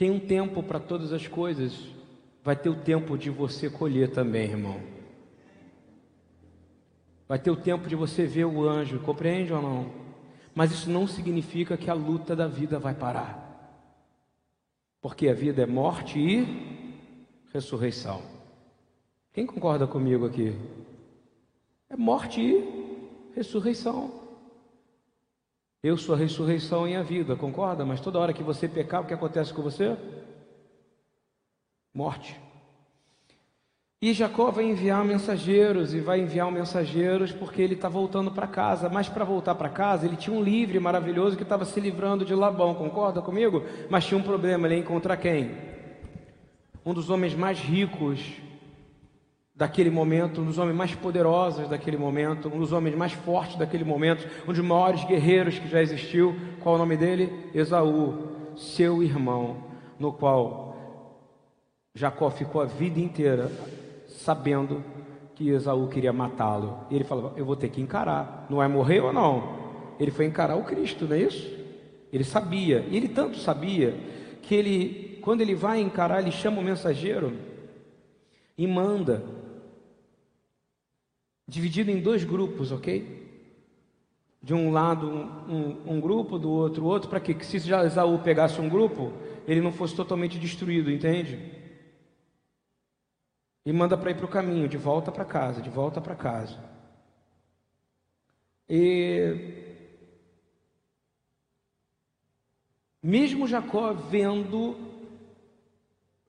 [0.00, 1.74] Tem um tempo para todas as coisas.
[2.42, 4.80] Vai ter o tempo de você colher também, irmão.
[7.28, 9.92] Vai ter o tempo de você ver o anjo, compreende ou não?
[10.54, 13.76] Mas isso não significa que a luta da vida vai parar.
[15.02, 16.46] Porque a vida é morte e
[17.52, 18.22] ressurreição.
[19.34, 20.56] Quem concorda comigo aqui?
[21.90, 24.19] É morte e ressurreição.
[25.82, 27.86] Eu sou a ressurreição e a vida, concorda?
[27.86, 29.96] Mas toda hora que você pecar, o que acontece com você?
[31.94, 32.38] Morte.
[34.02, 38.88] E Jacó vai enviar mensageiros e vai enviar mensageiros porque ele está voltando para casa.
[38.90, 42.34] Mas para voltar para casa, ele tinha um livre maravilhoso que estava se livrando de
[42.34, 43.62] Labão, concorda comigo?
[43.88, 45.54] Mas tinha um problema, ele ia encontrar quem?
[46.84, 48.20] Um dos homens mais ricos
[49.60, 53.84] daquele momento, um dos homens mais poderosos daquele momento, um dos homens mais fortes daquele
[53.84, 56.34] momento, um dos maiores guerreiros que já existiu.
[56.60, 57.50] Qual o nome dele?
[57.52, 59.58] Esaú, seu irmão,
[59.98, 60.74] no qual
[61.94, 63.52] Jacó ficou a vida inteira
[64.08, 64.82] sabendo
[65.34, 66.78] que Esaú queria matá-lo.
[66.88, 69.60] E ele falava: Eu vou ter que encarar, não é morrer ou não?
[70.00, 71.54] Ele foi encarar o Cristo, não é isso?
[72.10, 73.94] Ele sabia, e ele tanto sabia
[74.40, 77.34] que ele, quando ele vai encarar, ele chama o mensageiro
[78.56, 79.39] e manda
[81.50, 83.28] dividido em dois grupos, ok?
[84.40, 88.68] De um lado um, um grupo, do outro outro, para que se Esaú pegasse um
[88.68, 89.12] grupo,
[89.46, 91.52] ele não fosse totalmente destruído, entende?
[93.66, 96.58] E manda para ir para o caminho, de volta para casa, de volta para casa.
[98.68, 99.74] E
[103.02, 104.76] mesmo Jacó vendo,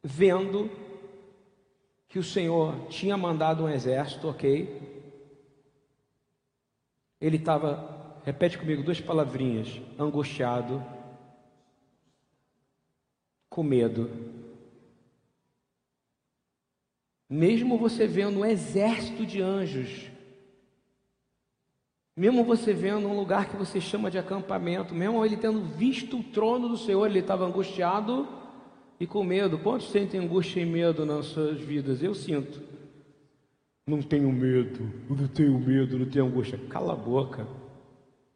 [0.03, 0.69] vendo
[2.09, 4.90] que o Senhor tinha mandado um exército, ok?
[7.21, 10.83] Ele estava, repete comigo duas palavrinhas: angustiado,
[13.47, 14.09] com medo.
[17.29, 20.09] Mesmo você vendo um exército de anjos,
[22.17, 26.23] mesmo você vendo um lugar que você chama de acampamento, mesmo ele tendo visto o
[26.23, 28.27] trono do Senhor, ele estava angustiado
[28.99, 29.57] e com medo.
[29.59, 32.03] Quantos sentem angústia e medo nas suas vidas?
[32.03, 32.70] Eu sinto.
[33.85, 36.59] Não tenho medo, não tenho medo, não tenho angústia.
[36.69, 37.47] Cala a boca.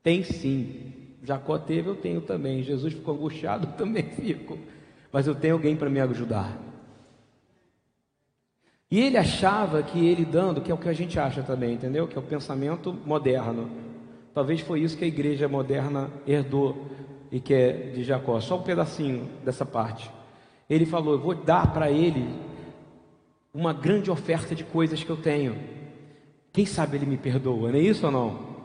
[0.02, 0.94] Tem sim.
[1.24, 2.64] Jacó teve, eu tenho também.
[2.64, 4.58] Jesus ficou angustiado, eu também fico.
[5.12, 6.62] Mas eu tenho alguém para me ajudar.
[8.90, 12.08] E ele achava que ele dando, que é o que a gente acha também, entendeu?
[12.08, 13.70] Que é o pensamento moderno.
[14.34, 16.86] Talvez foi isso que a igreja moderna herdou
[17.32, 18.40] e que é de Jacó.
[18.40, 20.12] Só um pedacinho dessa parte.
[20.70, 22.28] Ele falou: Eu vou dar para ele
[23.56, 25.56] uma grande oferta de coisas que eu tenho.
[26.52, 28.56] Quem sabe ele me perdoa, não é isso ou não?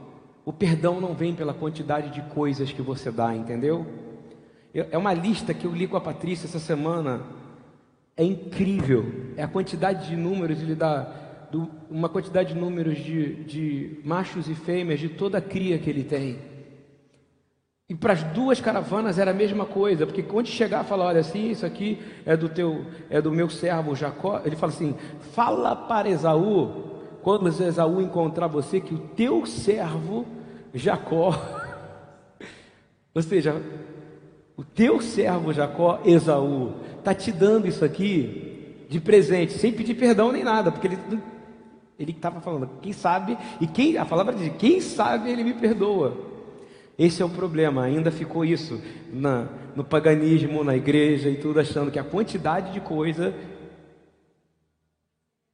[0.45, 3.87] O perdão não vem pela quantidade de coisas que você dá, entendeu?
[4.75, 7.23] É uma lista que eu li com a Patrícia essa semana.
[8.17, 9.33] É incrível.
[9.37, 11.49] É a quantidade de números, ele dá
[11.89, 16.05] uma quantidade de números de, de machos e fêmeas de toda a cria que ele
[16.05, 16.39] tem.
[17.91, 21.51] E para as duas caravanas era a mesma coisa, porque quando chegar falar, olha assim,
[21.51, 24.95] isso aqui é do teu, é do meu servo Jacó, ele fala assim:
[25.33, 26.85] fala para Esaú,
[27.21, 30.25] quando Esaú encontrar você, que o teu servo
[30.73, 31.35] Jacó,
[33.13, 33.61] ou seja,
[34.57, 40.31] o teu servo Jacó, Esaú, está te dando isso aqui de presente, sem pedir perdão
[40.31, 40.99] nem nada, porque ele
[41.99, 46.31] ele estava falando, quem sabe, e quem, a palavra diz, quem sabe ele me perdoa.
[47.01, 48.79] Esse é o problema, ainda ficou isso
[49.11, 53.35] na, no paganismo, na igreja e tudo, achando que a quantidade de coisa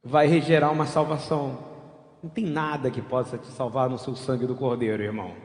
[0.03, 1.57] vai gerar uma salvação.
[2.21, 5.35] Não tem nada que possa te salvar no seu sangue do Cordeiro, irmão.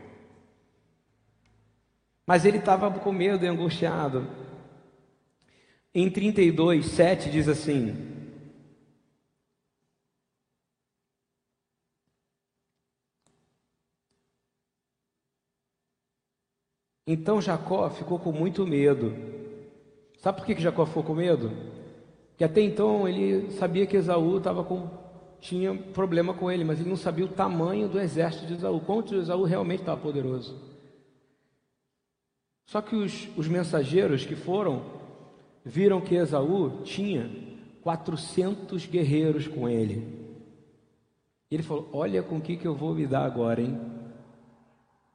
[2.26, 4.26] Mas ele estava com medo e angustiado.
[5.94, 8.11] Em 32, 7 diz assim:
[17.06, 19.12] Então Jacó ficou com muito medo.
[20.18, 21.50] Sabe por que Jacó ficou com medo?
[22.36, 24.88] Que até então ele sabia que Esaú estava com
[25.40, 29.16] tinha problema com ele, mas ele não sabia o tamanho do exército de Esaú, quanto
[29.16, 30.56] Esaú realmente estava poderoso.
[32.64, 34.82] Só que os, os mensageiros que foram
[35.64, 37.28] viram que Esaú tinha
[37.82, 40.22] 400 guerreiros com ele.
[41.50, 43.80] Ele falou: Olha com o que, que eu vou me dar agora, hein?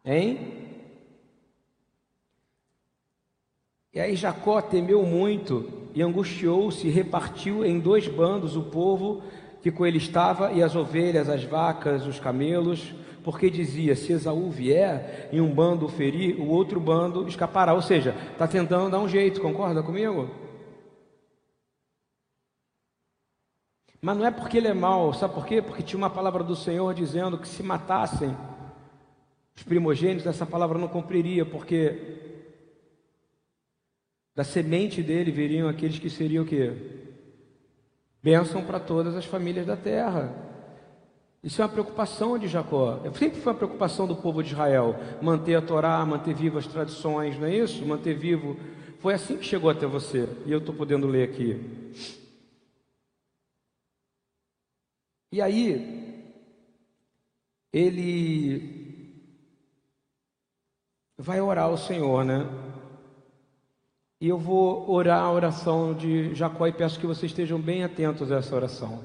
[0.06, 0.67] Hein?
[3.94, 9.24] E aí Jacó temeu muito e angustiou-se e repartiu em dois bandos o povo
[9.62, 14.50] que com ele estava e as ovelhas, as vacas, os camelos, porque dizia: se Esaú
[14.50, 17.74] vier e um bando ferir, o outro bando escapará.
[17.74, 20.30] Ou seja, está tentando dar um jeito, concorda comigo?
[24.02, 25.62] Mas não é porque ele é mau, sabe por quê?
[25.62, 28.34] Porque tinha uma palavra do Senhor dizendo que se matassem
[29.56, 32.37] os primogênitos, essa palavra não cumpriria, porque
[34.38, 36.72] da semente dele viriam aqueles que seriam o quê?
[38.22, 40.32] Bênção para todas as famílias da terra.
[41.44, 43.02] Isso é uma preocupação de Jacó.
[43.16, 44.96] Sempre foi uma preocupação do povo de Israel.
[45.24, 47.84] Manter a Torá, manter vivas as tradições, não é isso?
[47.84, 48.56] Manter vivo.
[49.00, 50.30] Foi assim que chegou até você.
[50.46, 51.60] E eu estou podendo ler aqui.
[55.32, 56.38] E aí,
[57.74, 59.12] ele
[61.18, 62.67] vai orar ao Senhor, né?
[64.20, 68.32] E eu vou orar a oração de Jacó e peço que vocês estejam bem atentos
[68.32, 69.00] a essa oração.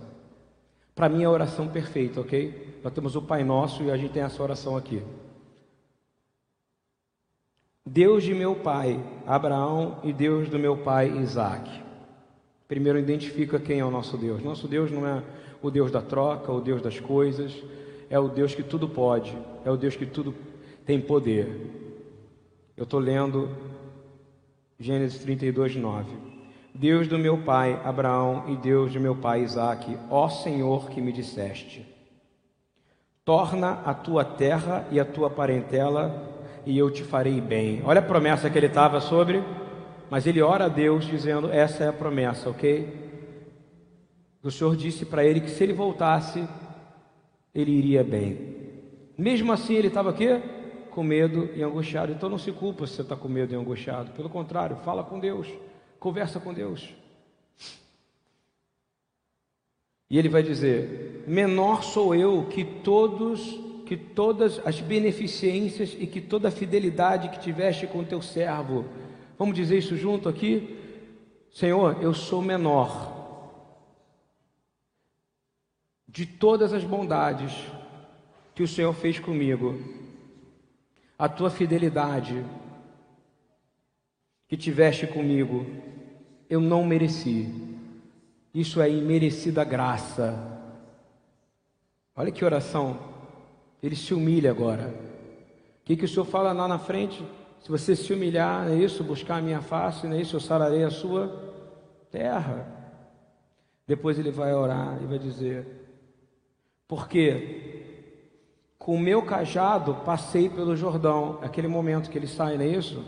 [0.95, 2.81] Para mim é a oração perfeita, ok?
[2.83, 5.03] Nós temos o Pai Nosso e a gente tem essa oração aqui.
[7.85, 11.71] Deus de meu pai Abraão e Deus do meu pai Isaac.
[12.67, 14.43] Primeiro identifica quem é o nosso Deus.
[14.43, 15.23] Nosso Deus não é
[15.61, 17.53] o Deus da troca, o Deus das coisas,
[18.09, 20.35] é o Deus que tudo pode, é o Deus que tudo
[20.87, 21.71] tem poder.
[22.77, 23.51] Eu estou lendo
[24.83, 26.11] Gênesis 32, 9.
[26.75, 31.13] Deus do meu pai Abraão e Deus de meu pai Isaque, ó Senhor que me
[31.13, 31.87] disseste:
[33.25, 37.81] Torna a tua terra e a tua parentela, e eu te farei bem.
[37.85, 39.41] Olha a promessa que ele estava sobre,
[40.11, 42.93] mas ele ora a Deus dizendo: Essa é a promessa, ok?
[44.43, 46.45] O Senhor disse para ele que se ele voltasse,
[47.55, 48.57] ele iria bem.
[49.17, 50.43] Mesmo assim, ele estava aqui
[50.93, 52.13] com medo e angustiado.
[52.13, 54.13] Então não se culpa se você está com medo e angustiado.
[54.13, 55.49] Pelo contrário, fala com Deus,
[55.99, 56.89] conversa com Deus.
[60.11, 66.21] E ele vai dizer: menor sou eu que todos, que todas as beneficências e que
[66.21, 68.85] toda a fidelidade que tiveste com teu servo.
[69.39, 70.79] Vamos dizer isso junto aqui?
[71.51, 73.21] Senhor, eu sou menor
[76.07, 77.53] de todas as bondades
[78.55, 80.02] que o Senhor fez comigo
[81.19, 82.45] a tua fidelidade
[84.49, 85.67] que tiveste comigo,
[86.51, 87.49] eu não mereci.
[88.55, 90.61] Isso é imerecida graça.
[92.15, 92.99] Olha que oração.
[93.83, 94.89] Ele se humilha agora.
[95.81, 97.25] O que, que o Senhor fala lá na frente?
[97.61, 99.03] Se você se humilhar, não é isso?
[99.03, 100.37] Buscar a minha face, não é isso?
[100.37, 101.53] Eu sararei a sua
[102.11, 102.67] terra.
[103.87, 105.67] Depois ele vai orar e vai dizer:
[106.87, 107.82] Porque
[108.83, 111.39] com o meu cajado passei pelo Jordão.
[111.41, 113.05] Aquele momento que ele sai, não é isso?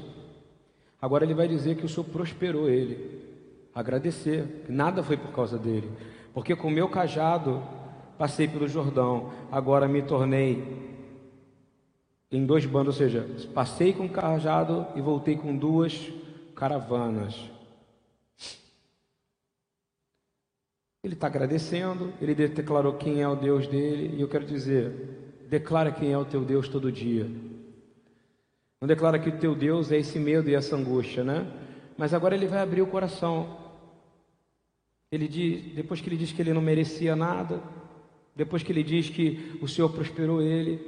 [1.02, 3.20] Agora ele vai dizer que o Senhor prosperou ele.
[3.74, 5.90] Agradecer, que nada foi por causa dele.
[6.32, 7.60] Porque com o meu cajado
[8.16, 9.32] passei pelo Jordão.
[9.50, 10.62] Agora me tornei
[12.30, 16.08] em dois bandos, ou seja, passei com o cajado e voltei com duas
[16.54, 17.50] caravanas.
[21.02, 25.23] Ele está agradecendo, ele declarou quem é o Deus dele, e eu quero dizer,
[25.54, 27.30] Declara quem é o teu Deus todo dia.
[28.80, 31.46] Não declara que o teu Deus é esse medo e essa angústia, né?
[31.96, 33.56] Mas agora ele vai abrir o coração.
[35.12, 37.62] Ele diz, depois que ele diz que ele não merecia nada,
[38.34, 40.84] depois que ele diz que o Senhor prosperou ele,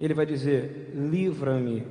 [0.00, 1.86] ele vai dizer: Livra-me,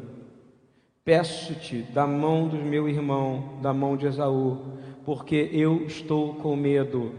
[1.05, 7.13] peço-te da mão do meu irmão, da mão de Esaú, porque eu estou com medo.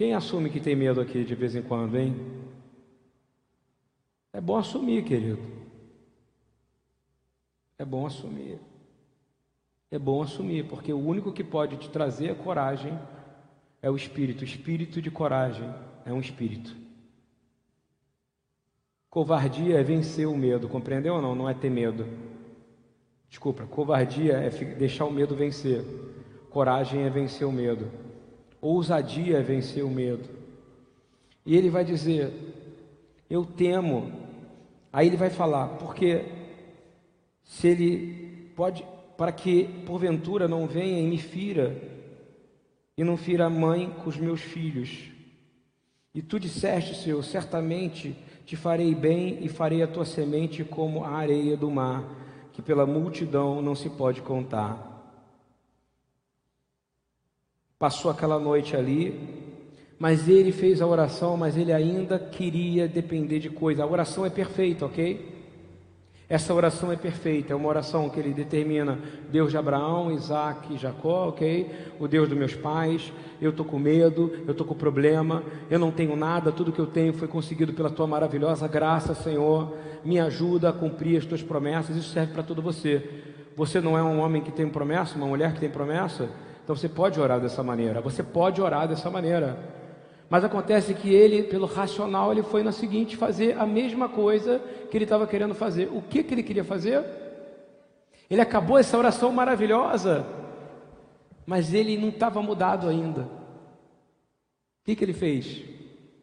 [0.00, 2.16] Quem assume que tem medo aqui de vez em quando, hein?
[4.32, 5.42] É bom assumir, querido.
[7.76, 8.58] É bom assumir.
[9.90, 12.98] É bom assumir, porque o único que pode te trazer a coragem
[13.82, 14.40] é o espírito.
[14.40, 15.70] O espírito de coragem
[16.06, 16.74] é um espírito.
[19.10, 21.34] Covardia é vencer o medo, compreendeu ou não?
[21.34, 22.06] Não é ter medo.
[23.28, 25.84] Desculpa, covardia é deixar o medo vencer.
[26.48, 28.09] Coragem é vencer o medo.
[28.60, 30.28] Ousadia é vencer o medo.
[31.44, 32.32] E ele vai dizer:
[33.28, 34.12] Eu temo.
[34.92, 36.24] Aí ele vai falar, porque
[37.44, 38.84] se ele pode,
[39.16, 41.80] para que porventura não venha e me fira,
[42.96, 45.10] e não fira a mãe com os meus filhos.
[46.12, 51.10] E tu disseste, Senhor, certamente te farei bem e farei a tua semente como a
[51.10, 52.04] areia do mar,
[52.52, 54.89] que pela multidão não se pode contar.
[57.80, 59.18] Passou aquela noite ali,
[59.98, 63.82] mas ele fez a oração, mas ele ainda queria depender de coisa.
[63.82, 65.46] A oração é perfeita, ok?
[66.28, 68.98] Essa oração é perfeita, é uma oração que ele determina
[69.32, 71.70] Deus de Abraão, Isaac e Jacó, ok?
[71.98, 73.10] O Deus dos meus pais,
[73.40, 76.86] eu estou com medo, eu estou com problema, eu não tenho nada, tudo que eu
[76.86, 79.74] tenho foi conseguido pela tua maravilhosa graça, Senhor.
[80.04, 83.22] Me ajuda a cumprir as tuas promessas, isso serve para todo você.
[83.56, 86.28] Você não é um homem que tem promessa, uma mulher que tem promessa,
[86.70, 89.58] então você pode orar dessa maneira, você pode orar dessa maneira.
[90.28, 94.96] Mas acontece que ele, pelo racional, ele foi na seguinte fazer a mesma coisa que
[94.96, 95.88] ele estava querendo fazer.
[95.92, 97.04] O que, que ele queria fazer?
[98.30, 100.24] Ele acabou essa oração maravilhosa,
[101.44, 103.22] mas ele não estava mudado ainda.
[103.22, 105.64] O que, que ele fez?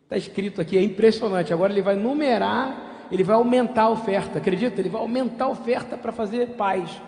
[0.03, 1.51] Está escrito aqui, é impressionante.
[1.51, 4.79] Agora ele vai numerar, ele vai aumentar a oferta, acredita?
[4.79, 7.01] Ele vai aumentar a oferta para fazer paz.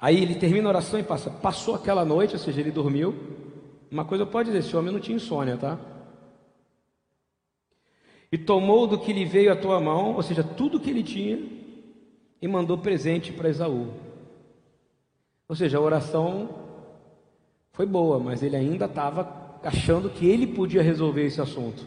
[0.00, 1.30] Aí ele termina a oração e passa.
[1.30, 3.14] Passou aquela noite, ou seja, ele dormiu.
[3.90, 5.78] Uma coisa pode dizer: esse homem não tinha insônia, tá?
[8.32, 11.38] E tomou do que lhe veio à tua mão, ou seja, tudo que ele tinha,
[12.40, 13.88] e mandou presente para Esaú.
[15.48, 16.48] Ou seja, a oração
[17.72, 21.84] foi boa, mas ele ainda estava achando que ele podia resolver esse assunto.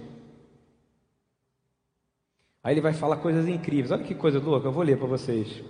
[2.61, 3.91] Aí ele vai falar coisas incríveis.
[3.91, 5.63] Olha que coisa louca, eu vou ler para vocês.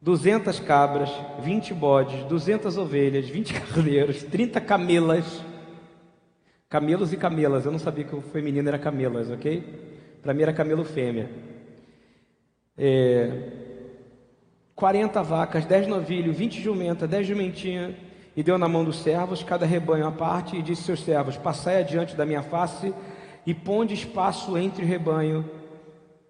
[0.00, 5.42] 200 cabras, 20 bodes, 200 ovelhas, 20 carneiros, 30 camelas.
[6.68, 10.18] Camelos e camelas, eu não sabia que o feminino era camelas, ok?
[10.22, 11.30] Para mim era camelo fêmea.
[12.76, 13.68] É,
[14.74, 17.94] 40 vacas, 10 novilhos, 20 jumentas, 10 jumentinhas,
[18.36, 21.80] e deu na mão dos servos, cada rebanho à parte, e disse aos servos: Passai
[21.80, 22.94] adiante da minha face,
[23.44, 25.44] e ponde espaço entre o rebanho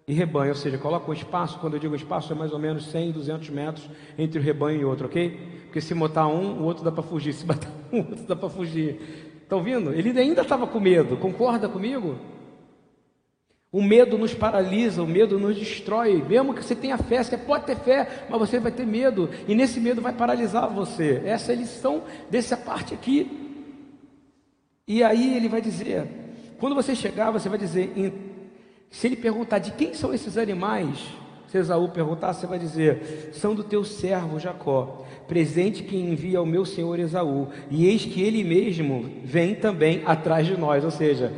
[0.09, 2.87] e rebanho, ou seja, coloca um espaço, quando eu digo espaço é mais ou menos
[2.87, 3.87] 100, 200 metros
[4.17, 5.37] entre o rebanho e outro, ok?
[5.65, 8.35] Porque se botar um, o outro dá para fugir, se botar um, o outro dá
[8.35, 8.99] para fugir.
[9.43, 9.93] Estão vendo?
[9.93, 12.17] Ele ainda estava com medo, concorda comigo?
[13.71, 16.25] O medo nos paralisa, o medo nos destrói.
[16.27, 19.53] Mesmo que você tenha fé, você pode ter fé, mas você vai ter medo, e
[19.53, 21.21] nesse medo vai paralisar você.
[21.23, 22.01] Essa é a lição
[22.31, 23.61] dessa parte aqui.
[24.87, 26.07] E aí ele vai dizer:
[26.59, 27.93] quando você chegar, você vai dizer,
[28.89, 30.97] se ele perguntar de quem são esses animais,
[31.47, 36.45] se Esaú perguntar, você vai dizer: são do teu servo Jacó, presente que envia ao
[36.45, 40.83] meu senhor Esaú, e eis que ele mesmo vem também atrás de nós.
[40.83, 41.33] Ou seja,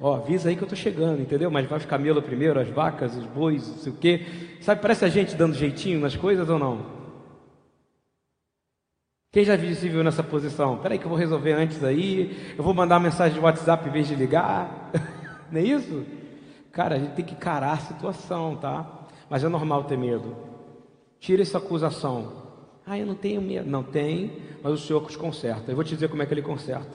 [0.00, 1.50] ó, avisa aí que eu estou chegando, entendeu?
[1.50, 4.26] Mas vai os camelos primeiro, as vacas, os bois, não sei o quê.
[4.60, 6.96] Sabe, parece a gente dando jeitinho nas coisas ou não?
[9.32, 10.76] Quem já se viu nessa posição?
[10.76, 13.88] Espera aí que eu vou resolver antes aí, eu vou mandar uma mensagem de WhatsApp
[13.88, 14.90] em vez de ligar.
[15.50, 16.06] não é isso?
[16.76, 19.06] Cara, a gente tem que encarar a situação, tá?
[19.30, 20.36] Mas é normal ter medo.
[21.18, 22.42] Tira essa acusação.
[22.84, 23.66] Ah, eu não tenho medo.
[23.66, 25.72] Não tem, mas o Senhor conserta.
[25.72, 26.94] Eu vou te dizer como é que ele conserta.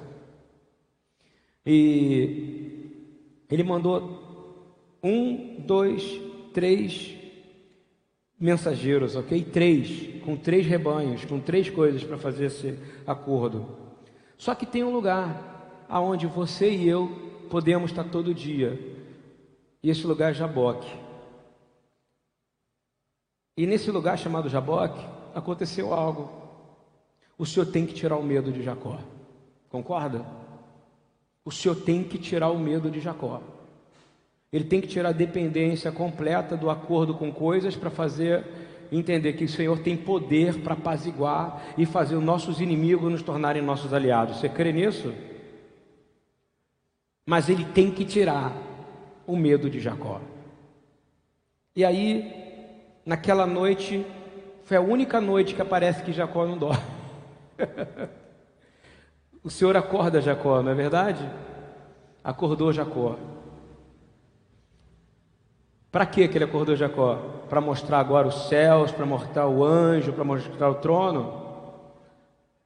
[1.65, 2.91] E
[3.49, 4.53] ele mandou
[5.03, 6.21] um, dois,
[6.53, 7.17] três
[8.39, 9.43] mensageiros, ok?
[9.45, 12.77] Três, com três rebanhos, com três coisas para fazer esse
[13.07, 13.65] acordo.
[14.37, 19.00] Só que tem um lugar aonde você e eu podemos estar todo dia
[19.83, 20.91] e esse lugar é Jaboque.
[23.57, 25.05] E nesse lugar chamado Jaboque,
[25.35, 26.29] aconteceu algo.
[27.37, 28.99] O Senhor tem que tirar o medo de Jacó.
[29.69, 30.25] Concorda?
[31.43, 33.41] O Senhor tem que tirar o medo de Jacó.
[34.51, 38.45] Ele tem que tirar a dependência completa do acordo com coisas para fazer
[38.91, 43.61] entender que o Senhor tem poder para apaziguar e fazer os nossos inimigos nos tornarem
[43.61, 44.37] nossos aliados.
[44.37, 45.13] Você crê nisso?
[47.25, 48.51] Mas ele tem que tirar
[49.25, 50.21] o medo de Jacó.
[51.75, 52.33] E aí,
[53.05, 54.05] naquela noite,
[54.63, 56.83] foi a única noite que aparece que Jacó não dorme.
[59.43, 61.29] o Senhor acorda Jacó, não é verdade?
[62.23, 63.17] Acordou Jacó.
[65.91, 67.15] Para que ele acordou Jacó?
[67.49, 71.41] Para mostrar agora os céus, para mostrar o anjo, para mostrar o trono?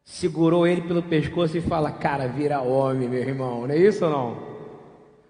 [0.04, 4.12] Segurou ele pelo pescoço e fala: Cara, vira homem, meu irmão, não é isso ou
[4.12, 4.55] não?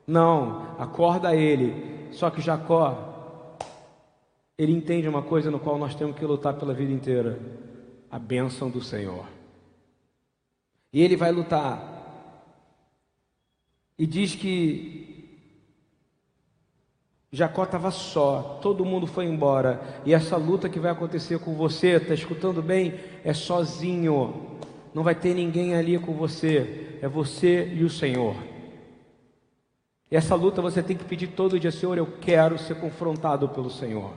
[0.08, 2.10] Não, acorda ele.
[2.12, 3.58] Só que Jacó
[4.58, 7.40] ele entende uma coisa no qual nós temos que lutar pela vida inteira:
[8.10, 9.26] a bênção do Senhor.
[10.94, 11.94] E ele vai lutar.
[13.98, 15.16] E diz que
[17.32, 20.02] Jacó estava só, todo mundo foi embora.
[20.06, 22.94] E essa luta que vai acontecer com você, está escutando bem?
[23.26, 24.58] É sozinho.
[24.94, 26.98] Não vai ter ninguém ali com você.
[27.02, 28.36] É você e o Senhor.
[30.16, 34.12] Essa luta você tem que pedir todo dia, Senhor, eu quero ser confrontado pelo Senhor.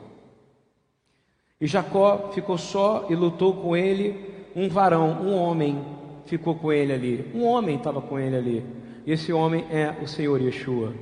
[1.60, 5.84] E Jacó ficou só e lutou com ele um varão, um homem
[6.24, 7.30] ficou com ele ali.
[7.34, 8.66] Um homem estava com ele ali.
[9.04, 10.94] E esse homem é o Senhor Yeshua.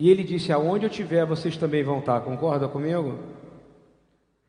[0.00, 2.20] E ele disse: Aonde eu estiver, vocês também vão estar.
[2.22, 3.16] Concorda comigo?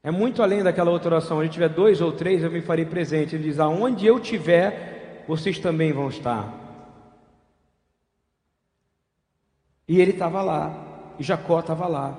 [0.01, 1.37] É muito além daquela outra oração.
[1.37, 3.35] Onde tiver dois ou três, eu me farei presente.
[3.35, 6.66] Ele diz: Aonde eu estiver, vocês também vão estar.
[9.87, 10.73] E ele estava lá,
[11.17, 12.17] e Jacó estava lá.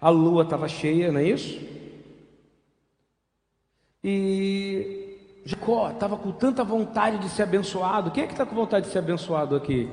[0.00, 1.60] A lua estava cheia, não é isso?
[4.04, 8.10] E Jacó estava com tanta vontade de ser abençoado.
[8.10, 9.88] Quem é que está com vontade de ser abençoado aqui?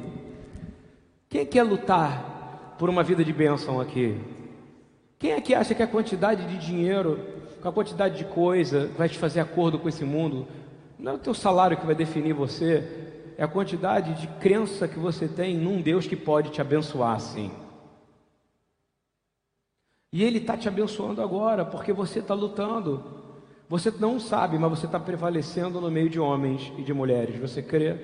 [1.29, 4.19] Quem quer lutar por uma vida de bênção aqui?
[5.19, 7.19] Quem é que acha que a quantidade de dinheiro,
[7.61, 10.47] com a quantidade de coisa, vai te fazer acordo com esse mundo?
[10.99, 13.06] Não é o teu salário que vai definir você,
[13.37, 17.51] é a quantidade de crença que você tem num Deus que pode te abençoar sim.
[20.11, 23.03] E Ele está te abençoando agora, porque você está lutando.
[23.69, 27.39] Você não sabe, mas você está prevalecendo no meio de homens e de mulheres.
[27.39, 27.95] Você crê?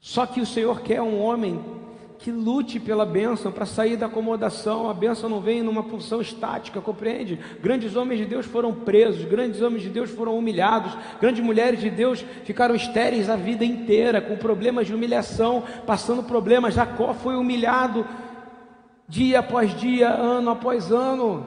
[0.00, 1.62] Só que o Senhor quer um homem
[2.24, 4.88] que lute pela bênção para sair da acomodação.
[4.88, 7.38] A bênção não vem numa função estática, compreende?
[7.60, 11.90] Grandes homens de Deus foram presos, grandes homens de Deus foram humilhados, grandes mulheres de
[11.90, 16.72] Deus ficaram estéreis a vida inteira, com problemas de humilhação, passando problemas.
[16.72, 18.06] Jacó foi humilhado
[19.06, 21.44] dia após dia, ano após ano.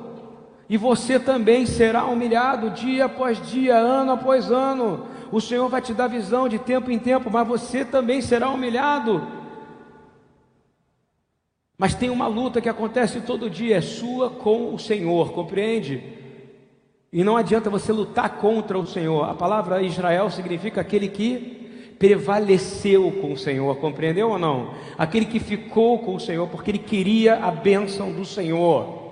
[0.70, 5.08] E você também será humilhado dia após dia, ano após ano.
[5.32, 9.37] O Senhor vai te dar visão de tempo em tempo, mas você também será humilhado.
[11.78, 16.02] Mas tem uma luta que acontece todo dia, é sua com o Senhor, compreende?
[17.14, 19.30] E não adianta você lutar contra o Senhor.
[19.30, 24.74] A palavra Israel significa aquele que prevaleceu com o Senhor, compreendeu ou não?
[24.98, 29.06] Aquele que ficou com o Senhor porque ele queria a bênção do Senhor.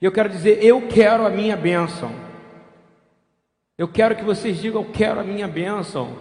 [0.00, 2.12] Eu quero dizer, eu quero a minha bênção.
[3.78, 6.16] Eu quero que vocês digam, eu quero a minha bênção.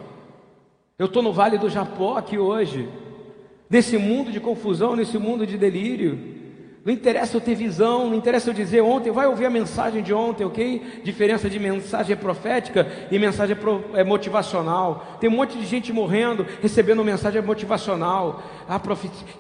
[0.98, 2.90] Eu estou no Vale do Japó aqui hoje
[3.74, 6.20] nesse mundo de confusão, nesse mundo de delírio.
[6.86, 10.14] Não interessa eu ter visão, não interessa eu dizer ontem, vai ouvir a mensagem de
[10.14, 11.02] ontem, ok?
[11.04, 13.58] Diferença de mensagem profética e mensagem
[13.96, 15.18] é, motivacional.
[15.20, 18.44] Tem um monte de gente morrendo, recebendo mensagem motivacional.
[18.70, 18.80] Ah,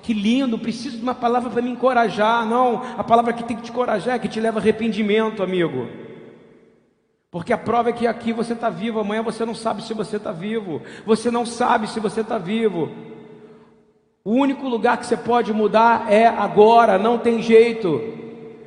[0.02, 2.44] que lindo, preciso de uma palavra para me encorajar.
[2.44, 5.88] Não, a palavra que tem que te encorajar é que te leva arrependimento, amigo.
[7.30, 10.18] Porque a prova é que aqui você está vivo, amanhã você não sabe se você
[10.18, 10.82] está vivo.
[11.06, 13.12] Você não sabe se você está vivo.
[14.26, 18.02] O único lugar que você pode mudar é agora, não tem jeito.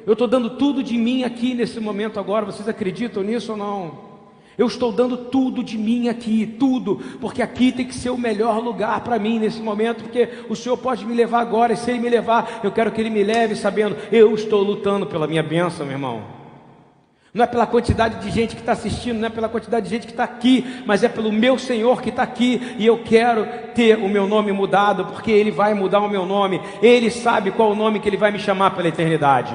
[0.04, 4.06] Eu estou dando tudo de mim aqui nesse momento agora, vocês acreditam nisso ou não?
[4.58, 8.62] Eu estou dando tudo de mim aqui, tudo, porque aqui tem que ser o melhor
[8.62, 12.00] lugar para mim nesse momento, porque o Senhor pode me levar agora, e se Ele
[12.00, 15.86] me levar, eu quero que Ele me leve sabendo, eu estou lutando pela minha bênção,
[15.86, 16.35] meu irmão
[17.36, 20.06] não é pela quantidade de gente que está assistindo, não é pela quantidade de gente
[20.06, 23.98] que está aqui, mas é pelo meu Senhor que está aqui, e eu quero ter
[23.98, 27.74] o meu nome mudado, porque Ele vai mudar o meu nome, Ele sabe qual o
[27.74, 29.54] nome que Ele vai me chamar pela eternidade.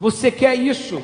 [0.00, 1.00] Você quer isso?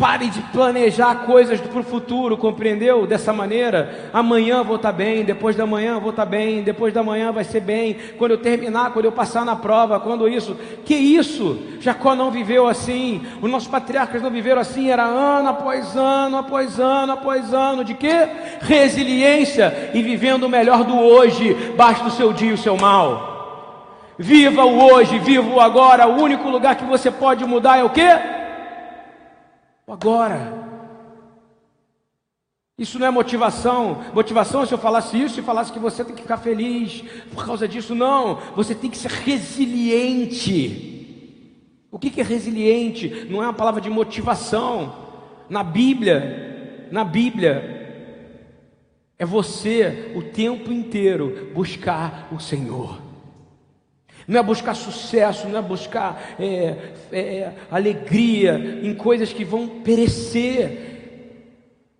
[0.00, 3.06] Pare de planejar coisas para o futuro, compreendeu?
[3.06, 6.94] Dessa maneira, amanhã vou estar tá bem, depois da manhã vou estar tá bem, depois
[6.94, 10.56] da manhã vai ser bem, quando eu terminar, quando eu passar na prova, quando isso.
[10.86, 11.58] Que isso?
[11.80, 16.80] Jacó não viveu assim, os nossos patriarcas não viveram assim, era ano após ano, após
[16.80, 18.26] ano, após ano, de quê?
[18.62, 24.14] Resiliência e vivendo o melhor do hoje, basta o seu dia e o seu mal.
[24.18, 27.90] Viva o hoje, viva o agora, o único lugar que você pode mudar é o
[27.90, 28.39] quê?
[29.92, 30.68] Agora.
[32.78, 34.04] Isso não é motivação.
[34.14, 37.02] Motivação é se eu falasse isso e falasse que você tem que ficar feliz
[37.34, 37.94] por causa disso.
[37.94, 40.88] Não, você tem que ser resiliente.
[41.90, 43.26] O que é resiliente?
[43.28, 45.10] Não é uma palavra de motivação.
[45.50, 47.78] Na Bíblia, na Bíblia,
[49.18, 53.09] é você o tempo inteiro buscar o Senhor
[54.30, 56.76] não é buscar sucesso, não é buscar é,
[57.10, 61.48] é, alegria em coisas que vão perecer.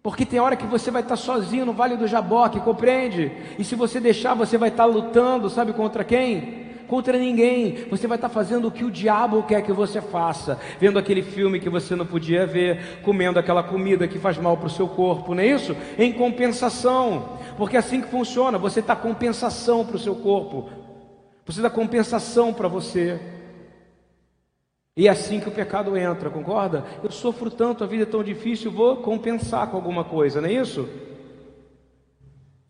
[0.00, 3.32] Porque tem hora que você vai estar sozinho no Vale do Jaboque, compreende?
[3.58, 6.70] E se você deixar, você vai estar lutando, sabe contra quem?
[6.86, 7.86] Contra ninguém.
[7.90, 10.56] Você vai estar fazendo o que o diabo quer que você faça.
[10.78, 14.68] Vendo aquele filme que você não podia ver, comendo aquela comida que faz mal para
[14.68, 15.76] o seu corpo, não é isso?
[15.98, 17.40] Em compensação.
[17.56, 18.56] Porque é assim que funciona.
[18.56, 20.79] Você dá compensação para o seu corpo.
[21.50, 23.20] Você dá compensação para você.
[24.96, 26.84] E é assim que o pecado entra, concorda?
[27.02, 30.52] Eu sofro tanto, a vida é tão difícil, vou compensar com alguma coisa, não é
[30.52, 30.88] isso?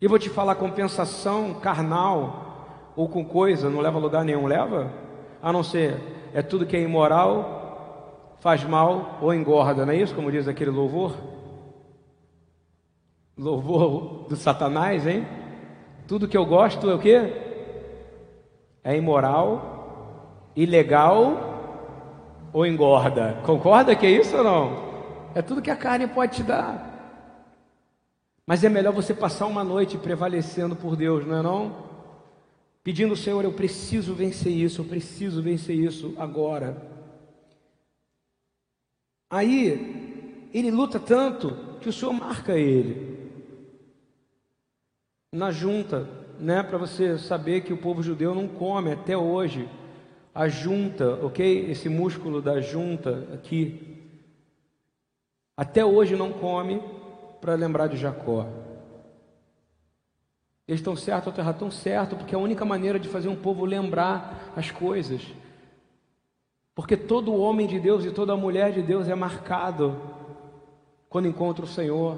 [0.01, 4.91] E vou te falar, compensação carnal ou com coisa não leva a lugar nenhum, leva?
[5.43, 5.99] A não ser,
[6.33, 10.15] é tudo que é imoral, faz mal ou engorda, não é isso?
[10.15, 11.15] Como diz aquele louvor?
[13.37, 15.27] Louvor do Satanás, hein?
[16.07, 17.50] Tudo que eu gosto é o que?
[18.83, 23.39] É imoral, ilegal ou engorda?
[23.45, 24.91] Concorda que é isso ou não?
[25.33, 26.91] É tudo que a carne pode te dar.
[28.45, 31.91] Mas é melhor você passar uma noite prevalecendo por Deus, não é não?
[32.83, 36.89] Pedindo ao Senhor, eu preciso vencer isso, eu preciso vencer isso agora.
[39.29, 43.31] Aí, ele luta tanto que o Senhor marca ele.
[45.31, 46.09] Na junta,
[46.41, 49.69] né, para você saber que o povo judeu não come até hoje
[50.33, 51.69] a junta, ok?
[51.69, 54.09] Esse músculo da junta aqui,
[55.55, 56.81] até hoje não come
[57.39, 58.47] para lembrar de Jacó.
[60.67, 63.35] Eles estão certos, a terra estão certo, porque é a única maneira de fazer um
[63.35, 65.21] povo lembrar as coisas.
[66.73, 69.99] Porque todo homem de Deus e toda mulher de Deus é marcado
[71.09, 72.17] quando encontra o Senhor,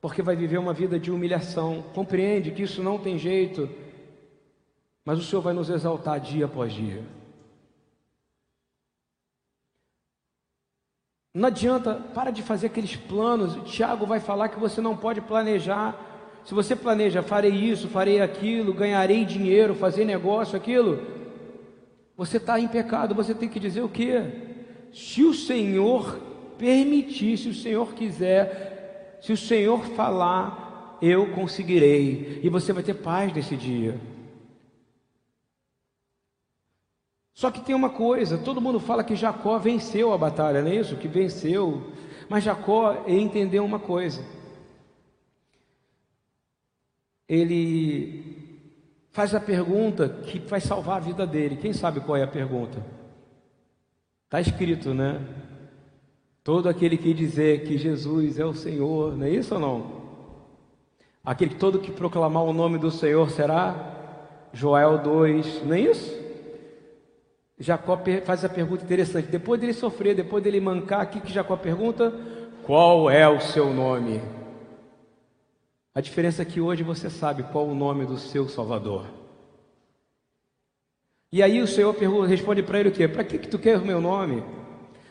[0.00, 1.84] porque vai viver uma vida de humilhação.
[1.94, 3.68] Compreende que isso não tem jeito
[5.06, 7.04] mas o Senhor vai nos exaltar dia após dia.
[11.32, 13.54] Não adianta, para de fazer aqueles planos.
[13.54, 15.96] O Tiago vai falar que você não pode planejar.
[16.44, 21.00] Se você planeja, farei isso, farei aquilo, ganharei dinheiro, fazer negócio, aquilo,
[22.16, 23.14] você está em pecado.
[23.14, 24.24] Você tem que dizer o quê?
[24.92, 26.18] Se o Senhor
[26.58, 28.75] permitir, se o Senhor quiser,
[29.26, 32.38] se o Senhor falar, eu conseguirei.
[32.44, 34.00] E você vai ter paz nesse dia.
[37.34, 40.76] Só que tem uma coisa, todo mundo fala que Jacó venceu a batalha, não é
[40.76, 40.96] isso?
[40.96, 41.92] Que venceu.
[42.28, 44.24] Mas Jacó entendeu uma coisa.
[47.28, 48.62] Ele
[49.10, 51.56] faz a pergunta que vai salvar a vida dele.
[51.56, 52.80] Quem sabe qual é a pergunta?
[54.26, 55.20] Está escrito, né?
[56.46, 60.06] Todo aquele que dizer que Jesus é o Senhor, não é isso ou não?
[61.24, 66.16] Aquele todo que proclamar o nome do Senhor será Joel 2, não é isso?
[67.58, 69.26] Jacó faz a pergunta interessante.
[69.26, 72.14] Depois dele sofrer, depois dele mancar, aqui que Jacó pergunta:
[72.64, 74.22] Qual é o seu nome?
[75.92, 79.06] A diferença é que hoje você sabe qual o nome do seu Salvador.
[81.32, 81.92] E aí o Senhor
[82.24, 83.08] responde para ele o quê?
[83.08, 84.44] Para que, que tu quer o meu nome?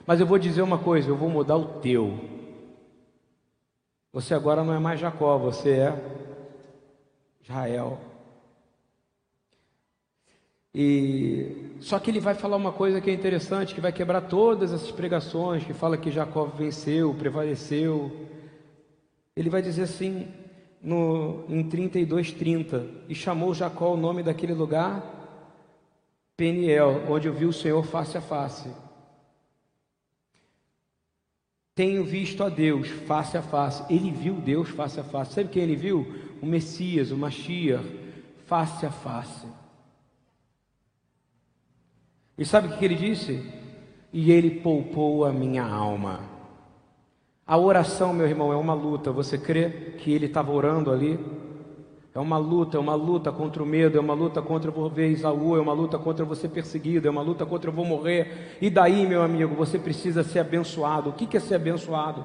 [0.06, 2.20] Mas eu vou dizer uma coisa, eu vou mudar o teu.
[4.14, 6.26] Você agora não é mais Jacó, você é
[7.42, 8.00] Israel.
[10.74, 14.74] E só que ele vai falar uma coisa que é interessante, que vai quebrar todas
[14.74, 18.12] essas pregações que fala que Jacó venceu, prevaleceu.
[19.36, 20.28] Ele vai dizer assim
[20.82, 25.04] no em 32:30, e chamou Jacó o nome daquele lugar
[26.38, 28.85] Peniel, onde ouviu o Senhor face a face.
[31.76, 33.84] Tenho visto a Deus face a face.
[33.94, 35.34] Ele viu Deus face a face.
[35.34, 36.08] Sabe quem ele viu?
[36.42, 37.86] O Messias, o Mashiach,
[38.46, 39.46] face a face.
[42.38, 43.44] E sabe o que ele disse?
[44.14, 46.22] E ele poupou a minha alma.
[47.46, 49.12] A oração, meu irmão, é uma luta.
[49.12, 51.20] Você crê que ele estava orando ali?
[52.16, 55.12] É uma luta, é uma luta contra o medo, é uma luta contra vou ver
[55.12, 58.58] Isaú, é uma luta contra você perseguido, é uma luta contra eu vou morrer.
[58.62, 61.10] E daí, meu amigo, você precisa ser abençoado.
[61.10, 62.24] O que é ser abençoado?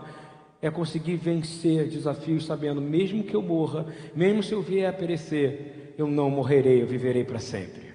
[0.63, 3.85] É conseguir vencer desafios sabendo, mesmo que eu morra,
[4.15, 7.91] mesmo se eu vier a perecer, eu não morrerei, eu viverei para sempre.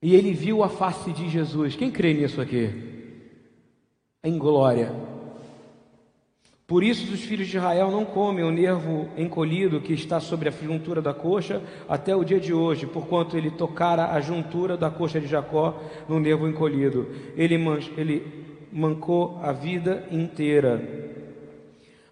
[0.00, 1.76] E ele viu a face de Jesus.
[1.76, 2.70] Quem crê nisso aqui?
[4.24, 5.05] Em glória.
[6.66, 10.52] Por isso os filhos de Israel não comem o nervo encolhido que está sobre a
[10.52, 15.20] juntura da coxa até o dia de hoje, porquanto ele tocara a juntura da coxa
[15.20, 17.08] de Jacó no nervo encolhido.
[17.36, 21.06] Ele, man ele mancou a vida inteira.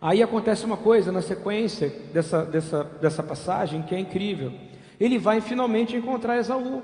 [0.01, 4.53] Aí acontece uma coisa na sequência dessa, dessa, dessa passagem que é incrível.
[5.01, 6.81] Ele vai finalmente encontrar Esaú.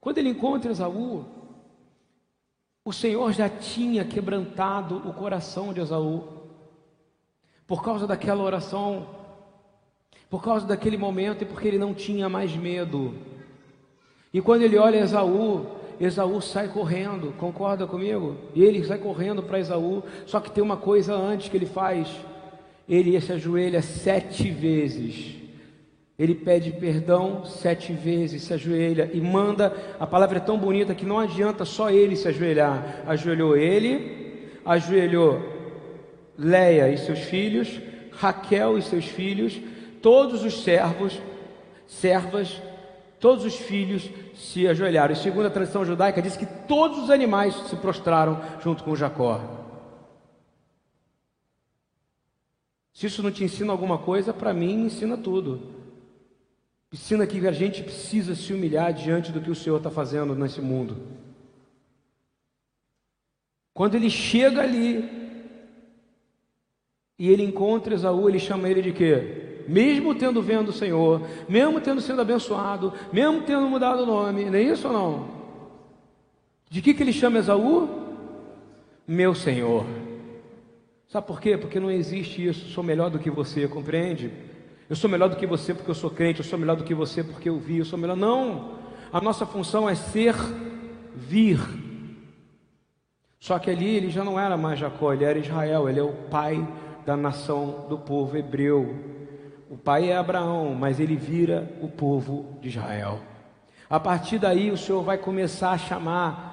[0.00, 1.26] Quando ele encontra Esaú,
[2.88, 6.24] o Senhor já tinha quebrantado o coração de Esaú,
[7.66, 9.06] por causa daquela oração,
[10.30, 13.14] por causa daquele momento e porque ele não tinha mais medo.
[14.32, 15.66] E quando ele olha Esaú,
[16.00, 18.38] Esaú sai correndo, concorda comigo?
[18.54, 22.08] E ele sai correndo para Esaú, só que tem uma coisa antes que ele faz:
[22.88, 25.36] ele se ajoelha sete vezes.
[26.18, 29.72] Ele pede perdão sete vezes, se ajoelha e manda.
[30.00, 33.04] A palavra é tão bonita que não adianta só ele se ajoelhar.
[33.06, 35.56] Ajoelhou ele, ajoelhou
[36.36, 37.80] Leia e seus filhos,
[38.12, 39.60] Raquel e seus filhos,
[40.00, 41.20] todos os servos,
[41.86, 42.62] servas,
[43.18, 45.12] todos os filhos se ajoelharam.
[45.12, 49.40] E segundo a tradição judaica, diz que todos os animais se prostraram junto com Jacó.
[52.92, 55.77] Se isso não te ensina alguma coisa, para mim ensina tudo.
[56.92, 60.60] Ensina que a gente precisa se humilhar diante do que o Senhor está fazendo nesse
[60.60, 60.96] mundo.
[63.74, 65.08] Quando ele chega ali
[67.18, 69.64] e ele encontra Esaú, ele chama ele de quê?
[69.68, 74.54] Mesmo tendo vendo o Senhor, mesmo tendo sido abençoado, mesmo tendo mudado o nome, não
[74.58, 75.38] é isso ou não?
[76.70, 77.88] De que, que ele chama Esaú?
[79.06, 79.84] Meu Senhor.
[81.06, 81.56] Sabe por quê?
[81.56, 84.32] Porque não existe isso, sou melhor do que você, compreende?
[84.88, 86.94] Eu sou melhor do que você porque eu sou crente, eu sou melhor do que
[86.94, 88.16] você porque eu vi, eu sou melhor.
[88.16, 88.78] Não!
[89.12, 90.34] A nossa função é ser
[91.14, 91.58] vir.
[93.38, 96.12] Só que ali ele já não era mais Jacó, ele era Israel, ele é o
[96.12, 96.66] pai
[97.04, 98.94] da nação do povo hebreu.
[99.70, 103.20] O pai é Abraão, mas ele vira o povo de Israel.
[103.88, 106.47] A partir daí o Senhor vai começar a chamar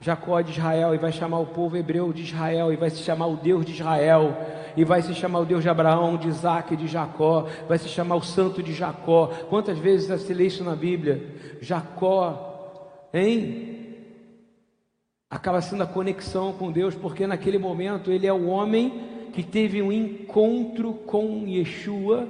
[0.00, 3.26] Jacó de Israel e vai chamar o povo hebreu de Israel e vai se chamar
[3.26, 4.34] o Deus de Israel
[4.74, 8.16] e vai se chamar o Deus de Abraão, de Isaac, de Jacó, vai se chamar
[8.16, 9.26] o Santo de Jacó.
[9.50, 11.34] Quantas vezes você lê isso na Bíblia?
[11.60, 13.76] Jacó, hein?
[15.28, 19.82] Acaba sendo a conexão com Deus, porque naquele momento ele é o homem que teve
[19.82, 22.26] um encontro com Yeshua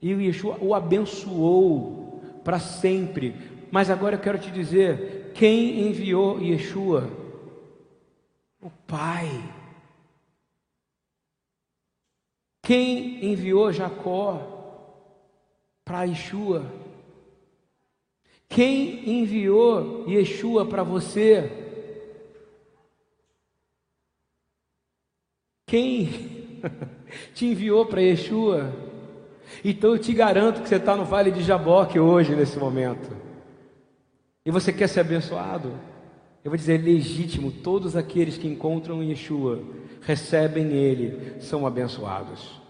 [0.00, 3.36] e o Yeshua o abençoou para sempre.
[3.70, 7.10] Mas agora eu quero te dizer: quem enviou Yeshua?
[8.60, 9.26] O Pai.
[12.62, 14.38] Quem enviou Jacó
[15.84, 16.64] para Yeshua?
[18.48, 21.50] Quem enviou Yeshua para você?
[25.66, 26.06] Quem
[27.34, 28.72] te enviou para Yeshua?
[29.64, 33.21] Então eu te garanto que você está no vale de Jaboque hoje, nesse momento.
[34.44, 35.72] E você quer ser abençoado?
[36.44, 39.62] Eu vou dizer legítimo: todos aqueles que encontram Yeshua
[40.00, 42.62] recebem Ele, são abençoados.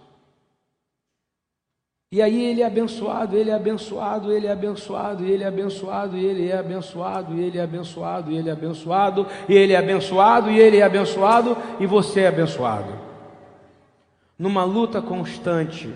[2.13, 6.47] E aí ele é abençoado, ele é abençoado, ele é abençoado, ele é abençoado, ele
[6.47, 11.57] é abençoado, ele é abençoado, ele é abençoado, ele é abençoado, e ele é abençoado,
[11.81, 12.93] e você é abençoado.
[14.39, 15.91] Numa luta constante,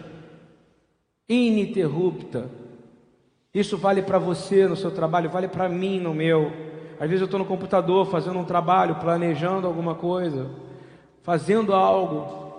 [1.29, 2.49] ininterrupta.
[3.59, 6.53] Isso vale para você no seu trabalho, vale para mim no meu.
[7.01, 10.51] Às vezes eu estou no computador fazendo um trabalho, planejando alguma coisa
[11.27, 12.55] fazendo algo,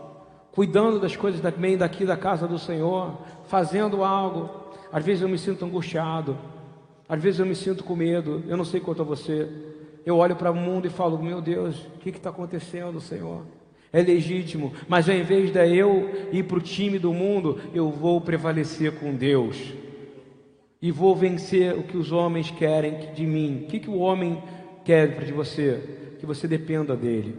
[0.51, 3.17] cuidando das coisas também daqui da casa do Senhor,
[3.47, 4.49] fazendo algo.
[4.91, 6.37] Às vezes eu me sinto angustiado,
[7.07, 9.47] às vezes eu me sinto com medo, eu não sei quanto a você.
[10.05, 13.43] Eu olho para o mundo e falo: Meu Deus, o que está acontecendo, Senhor?
[13.93, 18.19] É legítimo, mas ao invés de eu ir para o time do mundo, eu vou
[18.19, 19.73] prevalecer com Deus
[20.81, 23.63] e vou vencer o que os homens querem de mim.
[23.63, 24.41] O que, que o homem
[24.85, 26.15] quer de você?
[26.19, 27.35] Que você dependa dele.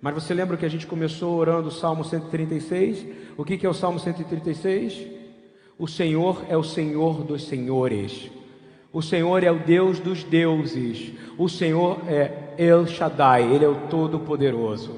[0.00, 3.06] Mas você lembra que a gente começou orando o Salmo 136?
[3.36, 5.06] O que, que é o Salmo 136?
[5.78, 8.30] O Senhor é o Senhor dos senhores.
[8.92, 11.12] O Senhor é o Deus dos deuses.
[11.38, 14.96] O Senhor é El Shaddai, Ele é o Todo-Poderoso.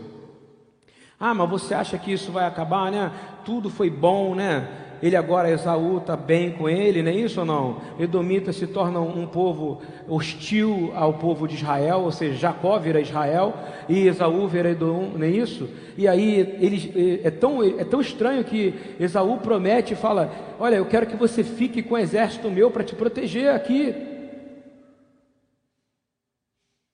[1.19, 3.13] Ah, mas você acha que isso vai acabar, né?
[3.45, 4.69] Tudo foi bom, né?
[5.03, 7.81] Ele agora, Esaú, está bem com ele, não é isso ou não?
[7.99, 13.53] Edomita se torna um povo hostil ao povo de Israel, ou seja, Jacó vira Israel
[13.89, 15.69] e Esaú vira Edom, não é isso?
[15.99, 20.31] E aí ele, é, tão, é tão estranho que Esaú promete e fala:
[20.61, 23.93] Olha, eu quero que você fique com o exército meu para te proteger aqui,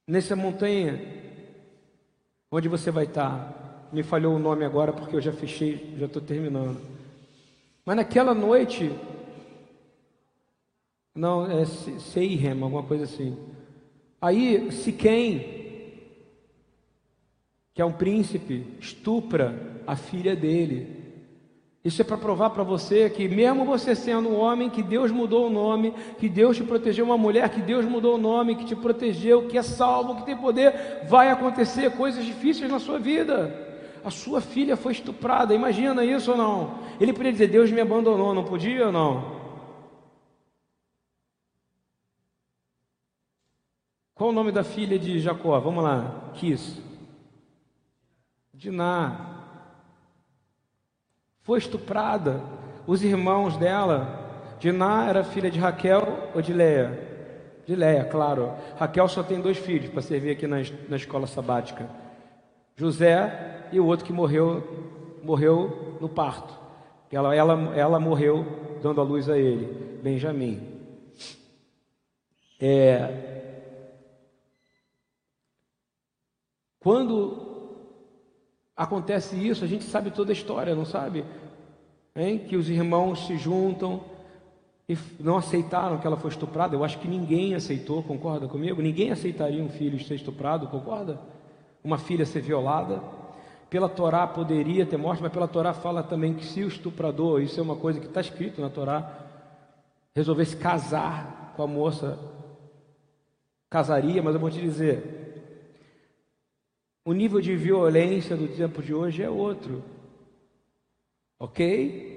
[0.07, 0.99] nessa montanha,
[2.51, 3.89] onde você vai estar.
[3.93, 6.98] Me falhou o nome agora porque eu já fechei, já estou terminando.
[7.89, 8.93] Mas naquela noite,
[11.15, 13.35] não, é Seirem, alguma coisa assim.
[14.21, 16.03] Aí Siquém,
[17.73, 20.99] que é um príncipe, estupra a filha dele.
[21.83, 25.47] Isso é para provar para você que, mesmo você sendo um homem, que Deus mudou
[25.47, 28.77] o nome, que Deus te protegeu, uma mulher, que Deus mudou o nome, que te
[28.77, 33.68] protegeu, que é salvo, que tem poder, vai acontecer coisas difíceis na sua vida.
[34.05, 36.79] A sua filha foi estuprada, imagina isso ou não?
[37.01, 39.39] Ele podia dizer: Deus me abandonou, não podia ou não?
[44.15, 45.59] Qual o nome da filha de Jacó?
[45.61, 46.83] Vamos lá, Quis.
[48.53, 49.37] Diná
[51.43, 52.43] foi estuprada.
[52.87, 57.09] Os irmãos dela, Diná era filha de Raquel ou de Leia?
[57.65, 58.53] De Leia, claro.
[58.77, 60.57] Raquel só tem dois filhos para servir aqui na,
[60.89, 61.89] na escola sabática:
[62.79, 66.57] José e o outro que morreu, morreu no parto.
[67.11, 68.47] Ela, ela, ela morreu
[68.81, 70.63] dando a luz a ele, Benjamim.
[72.61, 73.63] É,
[76.79, 77.49] quando
[78.77, 81.25] acontece isso, a gente sabe toda a história, não sabe?
[82.15, 82.39] Hein?
[82.39, 84.05] Que os irmãos se juntam
[84.89, 86.77] e não aceitaram que ela foi estuprada.
[86.77, 88.81] Eu acho que ninguém aceitou, concorda comigo?
[88.81, 91.21] Ninguém aceitaria um filho ser estuprado, concorda?
[91.83, 93.03] Uma filha ser violada.
[93.71, 97.61] Pela Torá poderia ter morte, mas pela Torá fala também que se o estuprador, isso
[97.61, 99.27] é uma coisa que está escrito na Torá,
[100.15, 102.19] resolvesse casar com a moça,
[103.69, 105.19] casaria, mas eu vou te dizer,
[107.05, 109.83] o nível de violência do tempo de hoje é outro.
[111.39, 112.09] Ok?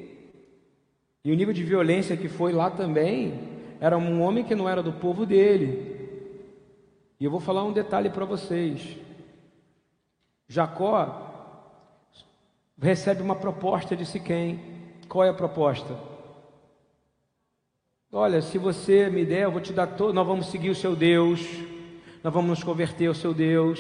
[1.24, 3.40] E o nível de violência que foi lá também
[3.80, 5.92] era um homem que não era do povo dele.
[7.20, 8.98] E eu vou falar um detalhe para vocês.
[10.52, 11.30] Jacó
[12.78, 14.60] recebe uma proposta de Siquém.
[15.08, 15.96] Qual é a proposta?
[18.12, 20.94] Olha, se você me der, eu vou te dar todo, nós vamos seguir o seu
[20.94, 21.40] Deus,
[22.22, 23.80] nós vamos nos converter ao seu Deus,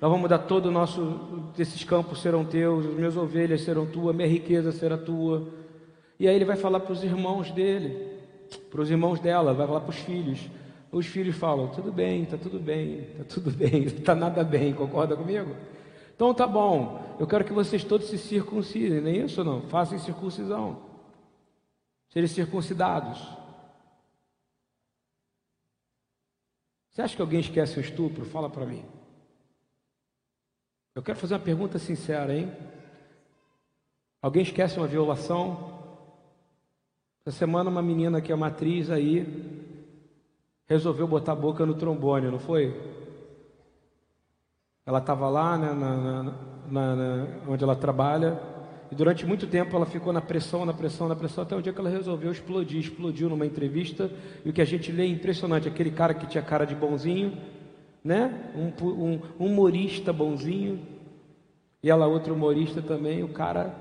[0.00, 4.16] nós vamos dar todo o nosso, esses campos serão teus, as minhas ovelhas serão tuas,
[4.16, 5.46] minha riqueza será tua.
[6.18, 8.16] E aí ele vai falar para os irmãos dele,
[8.70, 10.40] para os irmãos dela, vai falar para os filhos.
[10.90, 15.14] Os filhos falam: tudo bem, está tudo bem, está tudo bem, está nada bem, concorda
[15.14, 15.54] comigo?
[16.18, 19.62] Então tá bom, eu quero que vocês todos se circuncidem, nem é isso não?
[19.68, 20.82] Façam circuncisão,
[22.08, 23.20] serem circuncidados.
[26.90, 28.24] Você acha que alguém esquece o estupro?
[28.24, 28.84] Fala para mim.
[30.92, 32.52] Eu quero fazer uma pergunta sincera, hein?
[34.20, 35.78] Alguém esquece uma violação?
[37.20, 39.24] Essa semana uma menina que é matriz aí
[40.66, 42.97] resolveu botar a boca no trombone, não foi?
[44.88, 46.22] Ela estava lá né, na,
[46.70, 48.40] na, na, onde ela trabalha
[48.90, 51.74] e durante muito tempo ela ficou na pressão, na pressão, na pressão, até o dia
[51.74, 52.80] que ela resolveu explodir.
[52.80, 54.10] Explodiu numa entrevista
[54.42, 55.68] e o que a gente lê é impressionante.
[55.68, 57.36] Aquele cara que tinha cara de bonzinho,
[58.02, 58.50] né?
[58.56, 60.80] Um, um, humorista bonzinho.
[61.82, 63.74] E ela, outro humorista também, o cara.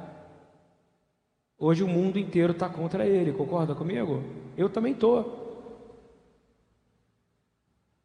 [1.57, 4.23] Hoje o mundo inteiro está contra ele, concorda comigo?
[4.57, 5.46] Eu também estou.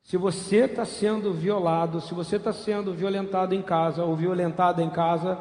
[0.02, 4.90] Se você está sendo violado, se você está sendo violentado em casa ou violentada em
[4.90, 5.38] casa,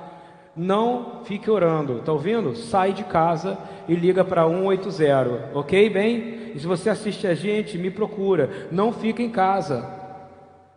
[0.55, 2.55] não fique orando, está ouvindo?
[2.55, 3.57] Sai de casa
[3.87, 5.89] e liga para 180, ok?
[5.89, 6.51] Bem?
[6.53, 8.67] E se você assiste a gente, me procura.
[8.71, 9.99] Não fique em casa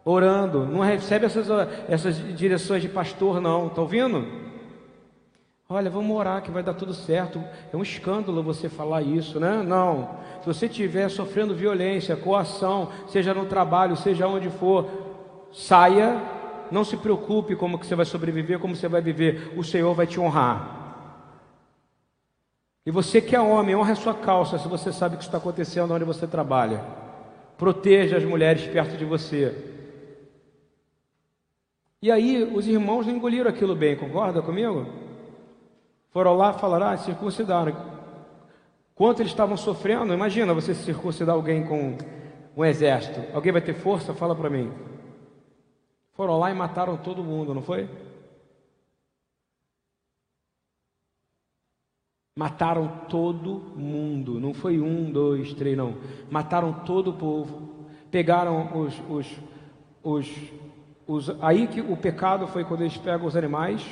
[0.05, 1.49] orando, não recebe essas,
[1.89, 4.44] essas direções de pastor, não, está ouvindo?
[5.69, 7.43] Olha, vamos orar que vai dar tudo certo.
[7.73, 9.63] É um escândalo você falar isso, né?
[9.63, 10.19] Não.
[10.41, 14.87] Se você estiver sofrendo violência, coação, seja no trabalho, seja onde for,
[15.53, 16.21] saia.
[16.71, 19.55] Não se preocupe como que você vai sobreviver, como você vai viver.
[19.57, 20.83] O Senhor vai te honrar.
[22.85, 25.39] E você que é homem, honre a sua calça se você sabe o que está
[25.39, 26.83] acontecendo onde você trabalha.
[27.57, 29.73] Proteja as mulheres perto de você.
[32.03, 35.04] E aí os irmãos não engoliram aquilo bem, concorda comigo?
[36.15, 37.77] Foram lá e falaram, ah, circuncidaram.
[38.95, 41.99] Quanto eles estavam sofrendo, imagina você circuncidar alguém com
[42.57, 43.21] um exército.
[43.35, 44.15] Alguém vai ter força?
[44.15, 44.73] Fala para mim.
[46.13, 47.91] Foram lá e mataram todo mundo, não foi?
[52.37, 55.99] Mataram todo mundo, não foi um, dois, três, não.
[56.31, 59.41] Mataram todo o povo, pegaram os, os,
[60.03, 60.53] os
[61.07, 63.87] os, aí que o pecado foi quando eles pegam os animais,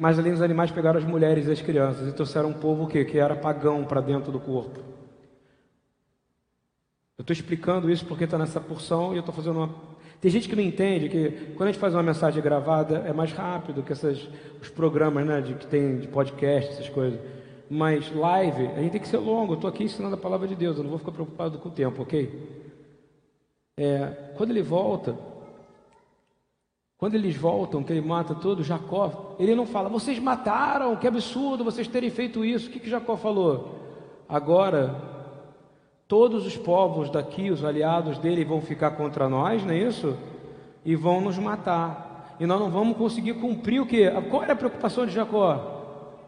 [0.00, 3.04] mas além dos animais pegaram as mulheres e as crianças e trouxeram um povo que,
[3.04, 4.80] que era pagão para dentro do corpo.
[7.18, 9.74] Eu estou explicando isso porque está nessa porção e eu estou fazendo uma.
[10.18, 13.30] Tem gente que não entende que quando a gente faz uma mensagem gravada é mais
[13.32, 14.26] rápido que essas,
[14.62, 17.20] os programas né, de, que tem de podcast, essas coisas.
[17.68, 19.52] Mas live, a gente tem que ser longo.
[19.52, 21.72] Eu estou aqui ensinando a palavra de Deus, eu não vou ficar preocupado com o
[21.72, 22.72] tempo, ok?
[23.76, 25.14] É, quando ele volta,
[27.00, 31.64] Quando eles voltam, que ele mata todo, Jacó, ele não fala, vocês mataram, que absurdo
[31.64, 32.68] vocês terem feito isso.
[32.68, 33.80] O que, que Jacó falou?
[34.28, 35.00] Agora,
[36.06, 40.14] todos os povos daqui, os aliados dele, vão ficar contra nós, não é isso?
[40.84, 42.36] E vão nos matar.
[42.38, 44.10] E nós não vamos conseguir cumprir o que?
[44.28, 46.18] Qual era a preocupação de Jacó?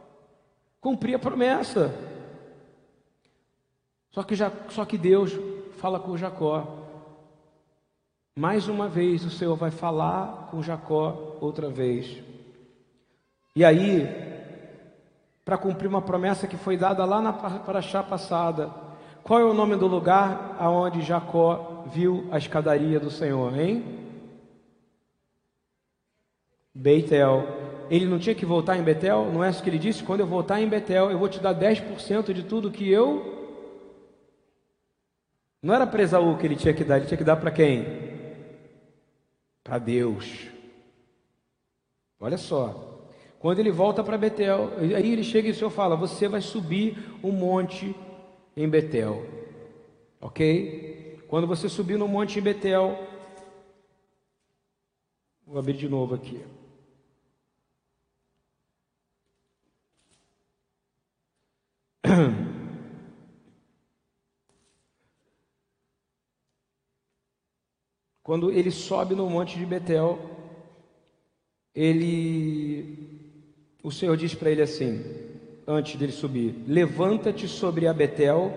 [0.81, 1.95] Cumprir a promessa.
[4.11, 5.39] Só que, já, só que Deus
[5.77, 6.82] fala com Jacó.
[8.35, 12.23] Mais uma vez o Senhor vai falar com Jacó outra vez.
[13.55, 14.09] E aí,
[15.45, 18.71] para cumprir uma promessa que foi dada lá na paraxá passada,
[19.23, 23.85] qual é o nome do lugar aonde Jacó viu a escadaria do Senhor, hein?
[26.75, 27.47] Beitel.
[27.91, 29.31] Ele não tinha que voltar em Betel?
[29.31, 30.03] Não é isso que ele disse?
[30.03, 33.61] Quando eu voltar em Betel, eu vou te dar 10% de tudo que eu.
[35.63, 38.12] Não era para Esaú que ele tinha que dar, ele tinha que dar para quem?
[39.63, 40.49] Para Deus.
[42.19, 42.89] Olha só.
[43.39, 46.97] Quando ele volta para Betel, aí ele chega e o Senhor fala: Você vai subir
[47.23, 47.95] um monte
[48.57, 49.27] em Betel.
[50.21, 51.19] Ok?
[51.29, 52.97] Quando você subir no monte em Betel,
[55.47, 56.45] vou abrir de novo aqui.
[68.23, 70.19] Quando ele sobe no monte de Betel,
[71.75, 73.11] ele
[73.83, 75.05] o Senhor diz para ele assim,
[75.67, 78.53] antes dele subir: Levanta-te sobre a Betel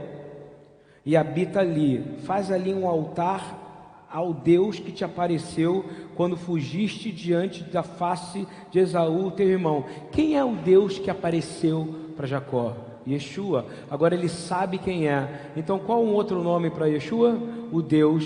[1.04, 2.04] e habita ali.
[2.24, 5.84] Faz ali um altar ao Deus que te apareceu
[6.16, 9.86] quando fugiste diante da face de Esaú, teu irmão.
[10.12, 12.76] Quem é o Deus que apareceu para Jacó?
[13.08, 13.66] Yeshua.
[13.90, 15.52] Agora ele sabe quem é.
[15.56, 17.40] Então qual um outro nome para Yeshua?
[17.72, 18.26] O Deus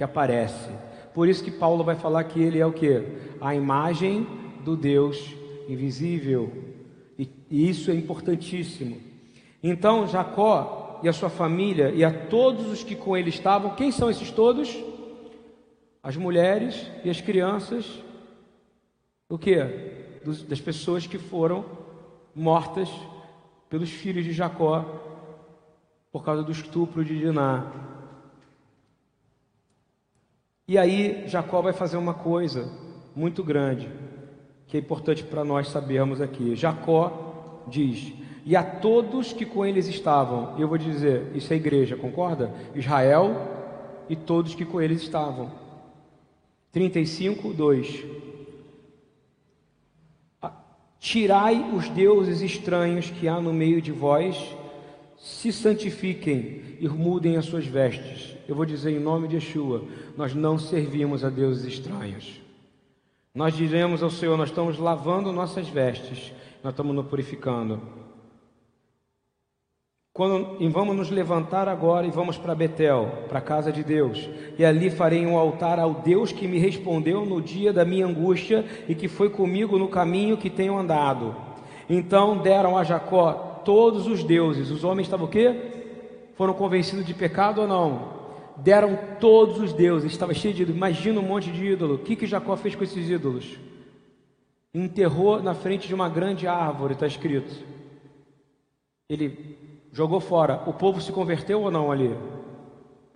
[0.00, 0.70] que aparece.
[1.12, 3.04] Por isso que Paulo vai falar que ele é o que?
[3.38, 4.26] A imagem
[4.64, 5.34] do Deus
[5.68, 6.50] invisível.
[7.18, 8.96] E, e isso é importantíssimo.
[9.62, 13.92] Então Jacó e a sua família e a todos os que com ele estavam, quem
[13.92, 14.74] são esses todos?
[16.02, 17.84] As mulheres e as crianças.
[19.28, 19.58] O que?
[20.48, 21.62] Das pessoas que foram
[22.34, 22.88] mortas
[23.68, 24.82] pelos filhos de Jacó
[26.10, 27.89] por causa do estupro de Diná.
[30.70, 32.70] E aí Jacó vai fazer uma coisa
[33.12, 33.88] muito grande,
[34.68, 36.54] que é importante para nós sabermos aqui.
[36.54, 38.12] Jacó diz:
[38.46, 42.54] E a todos que com eles estavam, eu vou dizer, isso é igreja, concorda?
[42.72, 43.34] Israel
[44.08, 45.50] e todos que com eles estavam.
[46.70, 48.04] 35, 2.
[51.00, 54.36] Tirai os deuses estranhos que há no meio de vós,
[55.18, 59.84] se santifiquem e mudem as suas vestes eu vou dizer em nome de Yeshua:
[60.16, 62.40] nós não servimos a deuses estranhos.
[63.34, 66.32] Nós diremos ao Senhor: nós estamos lavando nossas vestes,
[66.62, 67.80] nós estamos nos purificando.
[70.12, 74.28] Quando, e vamos nos levantar agora e vamos para Betel, para a casa de Deus,
[74.58, 78.66] e ali farei um altar ao Deus que me respondeu no dia da minha angústia
[78.88, 81.36] e que foi comigo no caminho que tenho andado.
[81.88, 84.70] Então deram a Jacó todos os deuses.
[84.72, 85.54] Os homens estavam o quê?
[86.34, 88.19] Foram convencidos de pecado ou não?
[88.56, 90.76] Deram todos os deuses, estava cheio de ídolos.
[90.76, 91.94] Imagina um monte de ídolo.
[91.94, 93.58] O que, que Jacó fez com esses ídolos?
[94.74, 97.52] Enterrou na frente de uma grande árvore, está escrito.
[99.08, 99.58] Ele
[99.92, 100.62] jogou fora.
[100.66, 102.16] O povo se converteu ou não ali?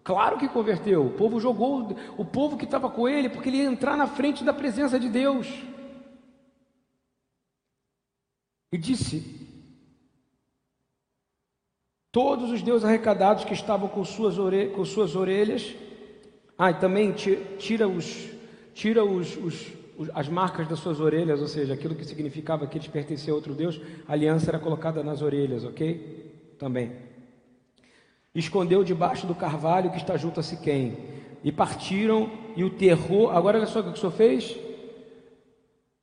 [0.02, 1.06] Claro que converteu.
[1.06, 4.44] O povo jogou o povo que estava com ele, porque ele ia entrar na frente
[4.44, 5.48] da presença de Deus.
[8.72, 9.43] E disse:
[12.14, 14.68] Todos os deuses arrecadados que estavam com suas, ore...
[14.68, 15.74] com suas orelhas.
[16.56, 18.28] Ah, e também tira, os,
[18.72, 19.66] tira os, os,
[20.14, 23.52] as marcas das suas orelhas, ou seja, aquilo que significava que eles pertenciam a outro
[23.52, 26.54] Deus, a aliança era colocada nas orelhas, ok?
[26.56, 26.92] Também.
[28.32, 30.96] Escondeu debaixo do carvalho que está junto a Siquém.
[31.42, 33.36] E partiram, e o terror.
[33.36, 34.56] Agora olha só o que o Senhor fez.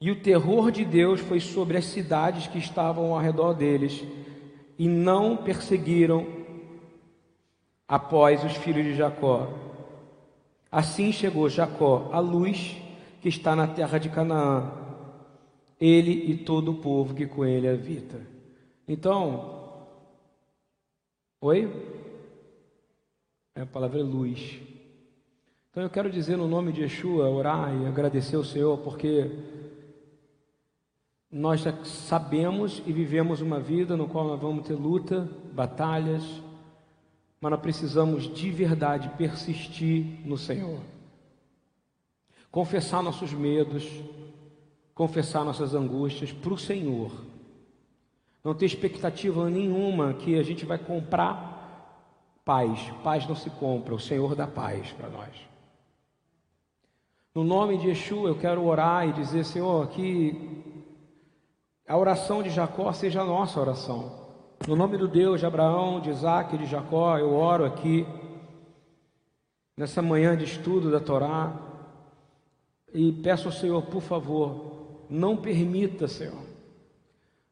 [0.02, 4.04] E o terror de Deus foi sobre as cidades que estavam ao redor deles
[4.82, 6.26] e não perseguiram
[7.88, 9.48] após os filhos de Jacó.
[10.72, 12.78] Assim chegou Jacó à luz
[13.22, 14.72] que está na terra de Canaã,
[15.80, 18.20] ele e todo o povo que com ele habita.
[18.88, 19.86] Então,
[21.40, 21.72] oi?
[23.54, 24.60] É a palavra é luz.
[25.70, 29.30] Então eu quero dizer no nome de Yeshua, orar e agradecer ao Senhor, porque
[31.32, 36.24] nós já sabemos e vivemos uma vida no qual nós vamos ter luta, batalhas,
[37.40, 40.80] mas nós precisamos de verdade persistir no Senhor.
[42.52, 43.90] confessar nossos medos,
[44.94, 47.10] confessar nossas angústias para o Senhor.
[48.44, 52.12] Não ter expectativa nenhuma que a gente vai comprar
[52.44, 52.92] paz.
[53.04, 55.34] Paz não se compra, o Senhor dá paz para nós.
[57.34, 60.62] No nome de Yeshua, eu quero orar e dizer, Senhor, que
[61.92, 64.14] a oração de Jacó seja a nossa oração.
[64.66, 68.08] No nome do Deus de Abraão, de Isaac e de Jacó, eu oro aqui,
[69.76, 71.54] nessa manhã de estudo da Torá,
[72.94, 76.42] e peço ao Senhor, por favor, não permita, Senhor,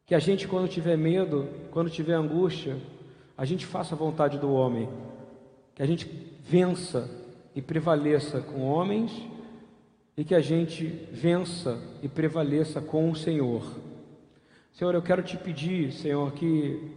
[0.06, 2.78] que a gente, quando tiver medo, quando tiver angústia,
[3.38, 4.88] a gente faça a vontade do homem,
[5.76, 6.06] que a gente
[6.46, 7.12] vença
[7.54, 9.12] e prevaleça com homens
[10.16, 13.89] e que a gente vença e prevaleça com o Senhor.
[14.80, 16.96] Senhor, eu quero te pedir, Senhor, que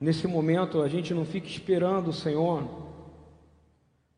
[0.00, 2.66] nesse momento a gente não fique esperando Senhor,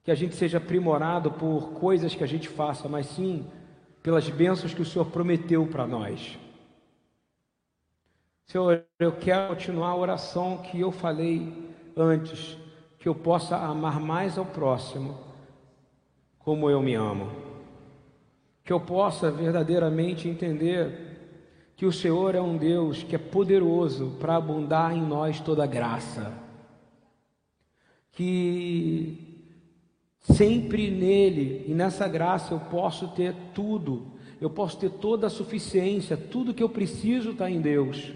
[0.05, 3.51] que a gente seja aprimorado por coisas que a gente faça, mas sim
[4.01, 6.39] pelas bênçãos que o Senhor prometeu para nós.
[8.47, 11.53] Senhor, eu quero continuar a oração que eu falei
[11.97, 12.57] antes,
[12.97, 15.19] que eu possa amar mais ao próximo
[16.39, 17.51] como eu me amo
[18.71, 21.10] que eu possa verdadeiramente entender
[21.81, 26.31] que o Senhor é um Deus que é poderoso para abundar em nós toda graça,
[28.13, 29.49] que
[30.21, 34.09] sempre nele e nessa graça eu posso ter tudo,
[34.43, 38.13] eu posso ter toda a suficiência, tudo que eu preciso está em Deus.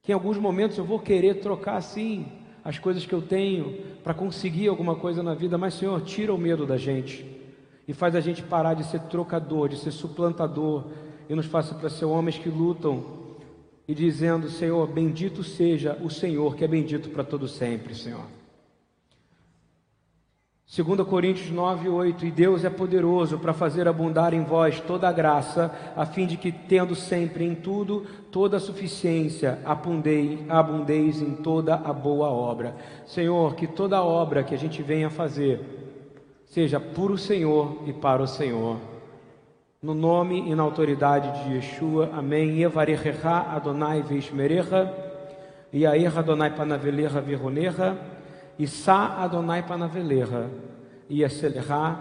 [0.00, 2.24] Que em alguns momentos eu vou querer trocar sim
[2.64, 6.38] as coisas que eu tenho para conseguir alguma coisa na vida, mas Senhor, tira o
[6.38, 7.26] medo da gente
[7.86, 10.86] e faz a gente parar de ser trocador, de ser suplantador
[11.28, 13.04] e nos faça para ser homens que lutam
[13.86, 18.24] e dizendo: Senhor, bendito seja o Senhor, que é bendito para todo sempre, Senhor.
[20.70, 25.12] 2 Coríntios 9, 8: E Deus é poderoso para fazer abundar em vós toda a
[25.12, 31.32] graça, a fim de que, tendo sempre em tudo toda a suficiência, abundei, abundeis em
[31.36, 32.76] toda a boa obra.
[33.06, 35.58] Senhor, que toda obra que a gente venha fazer,
[36.44, 38.76] seja por o Senhor e para o Senhor.
[39.80, 42.60] No nome e na autoridade de Yeshua, amém.
[42.62, 44.92] Evarechecha Adonai Veishmerecha,
[45.72, 47.96] Yair Adonai Panavelecha Vironecha,
[48.58, 50.50] Issa Adonai Panavelecha,
[51.08, 51.96] Yaselecha.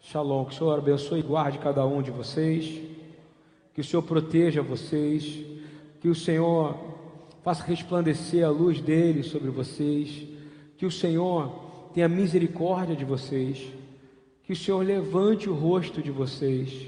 [0.00, 2.80] Shalom, que o Senhor abençoe e guarde cada um de vocês,
[3.74, 5.44] que o Senhor proteja vocês,
[6.00, 6.78] que o Senhor
[7.42, 10.26] faça resplandecer a luz dele sobre vocês,
[10.78, 13.70] que o Senhor tenha misericórdia de vocês,
[14.44, 16.86] que o Senhor levante o rosto de vocês,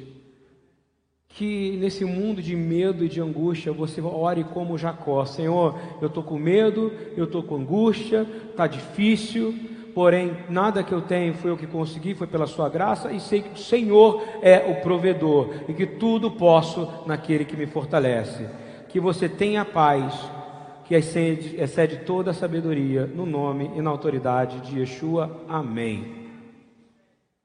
[1.29, 6.23] que nesse mundo de medo e de angústia você ore como Jacó: Senhor, eu estou
[6.23, 9.55] com medo, eu estou com angústia, está difícil,
[9.95, 13.43] porém nada que eu tenho foi o que consegui, foi pela Sua graça, e sei
[13.43, 18.47] que o Senhor é o provedor e que tudo posso naquele que me fortalece.
[18.89, 20.15] Que você tenha paz
[20.85, 25.45] que excede, excede toda a sabedoria, no nome e na autoridade de Yeshua.
[25.49, 26.26] Amém.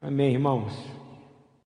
[0.02, 0.72] Amém, irmãos.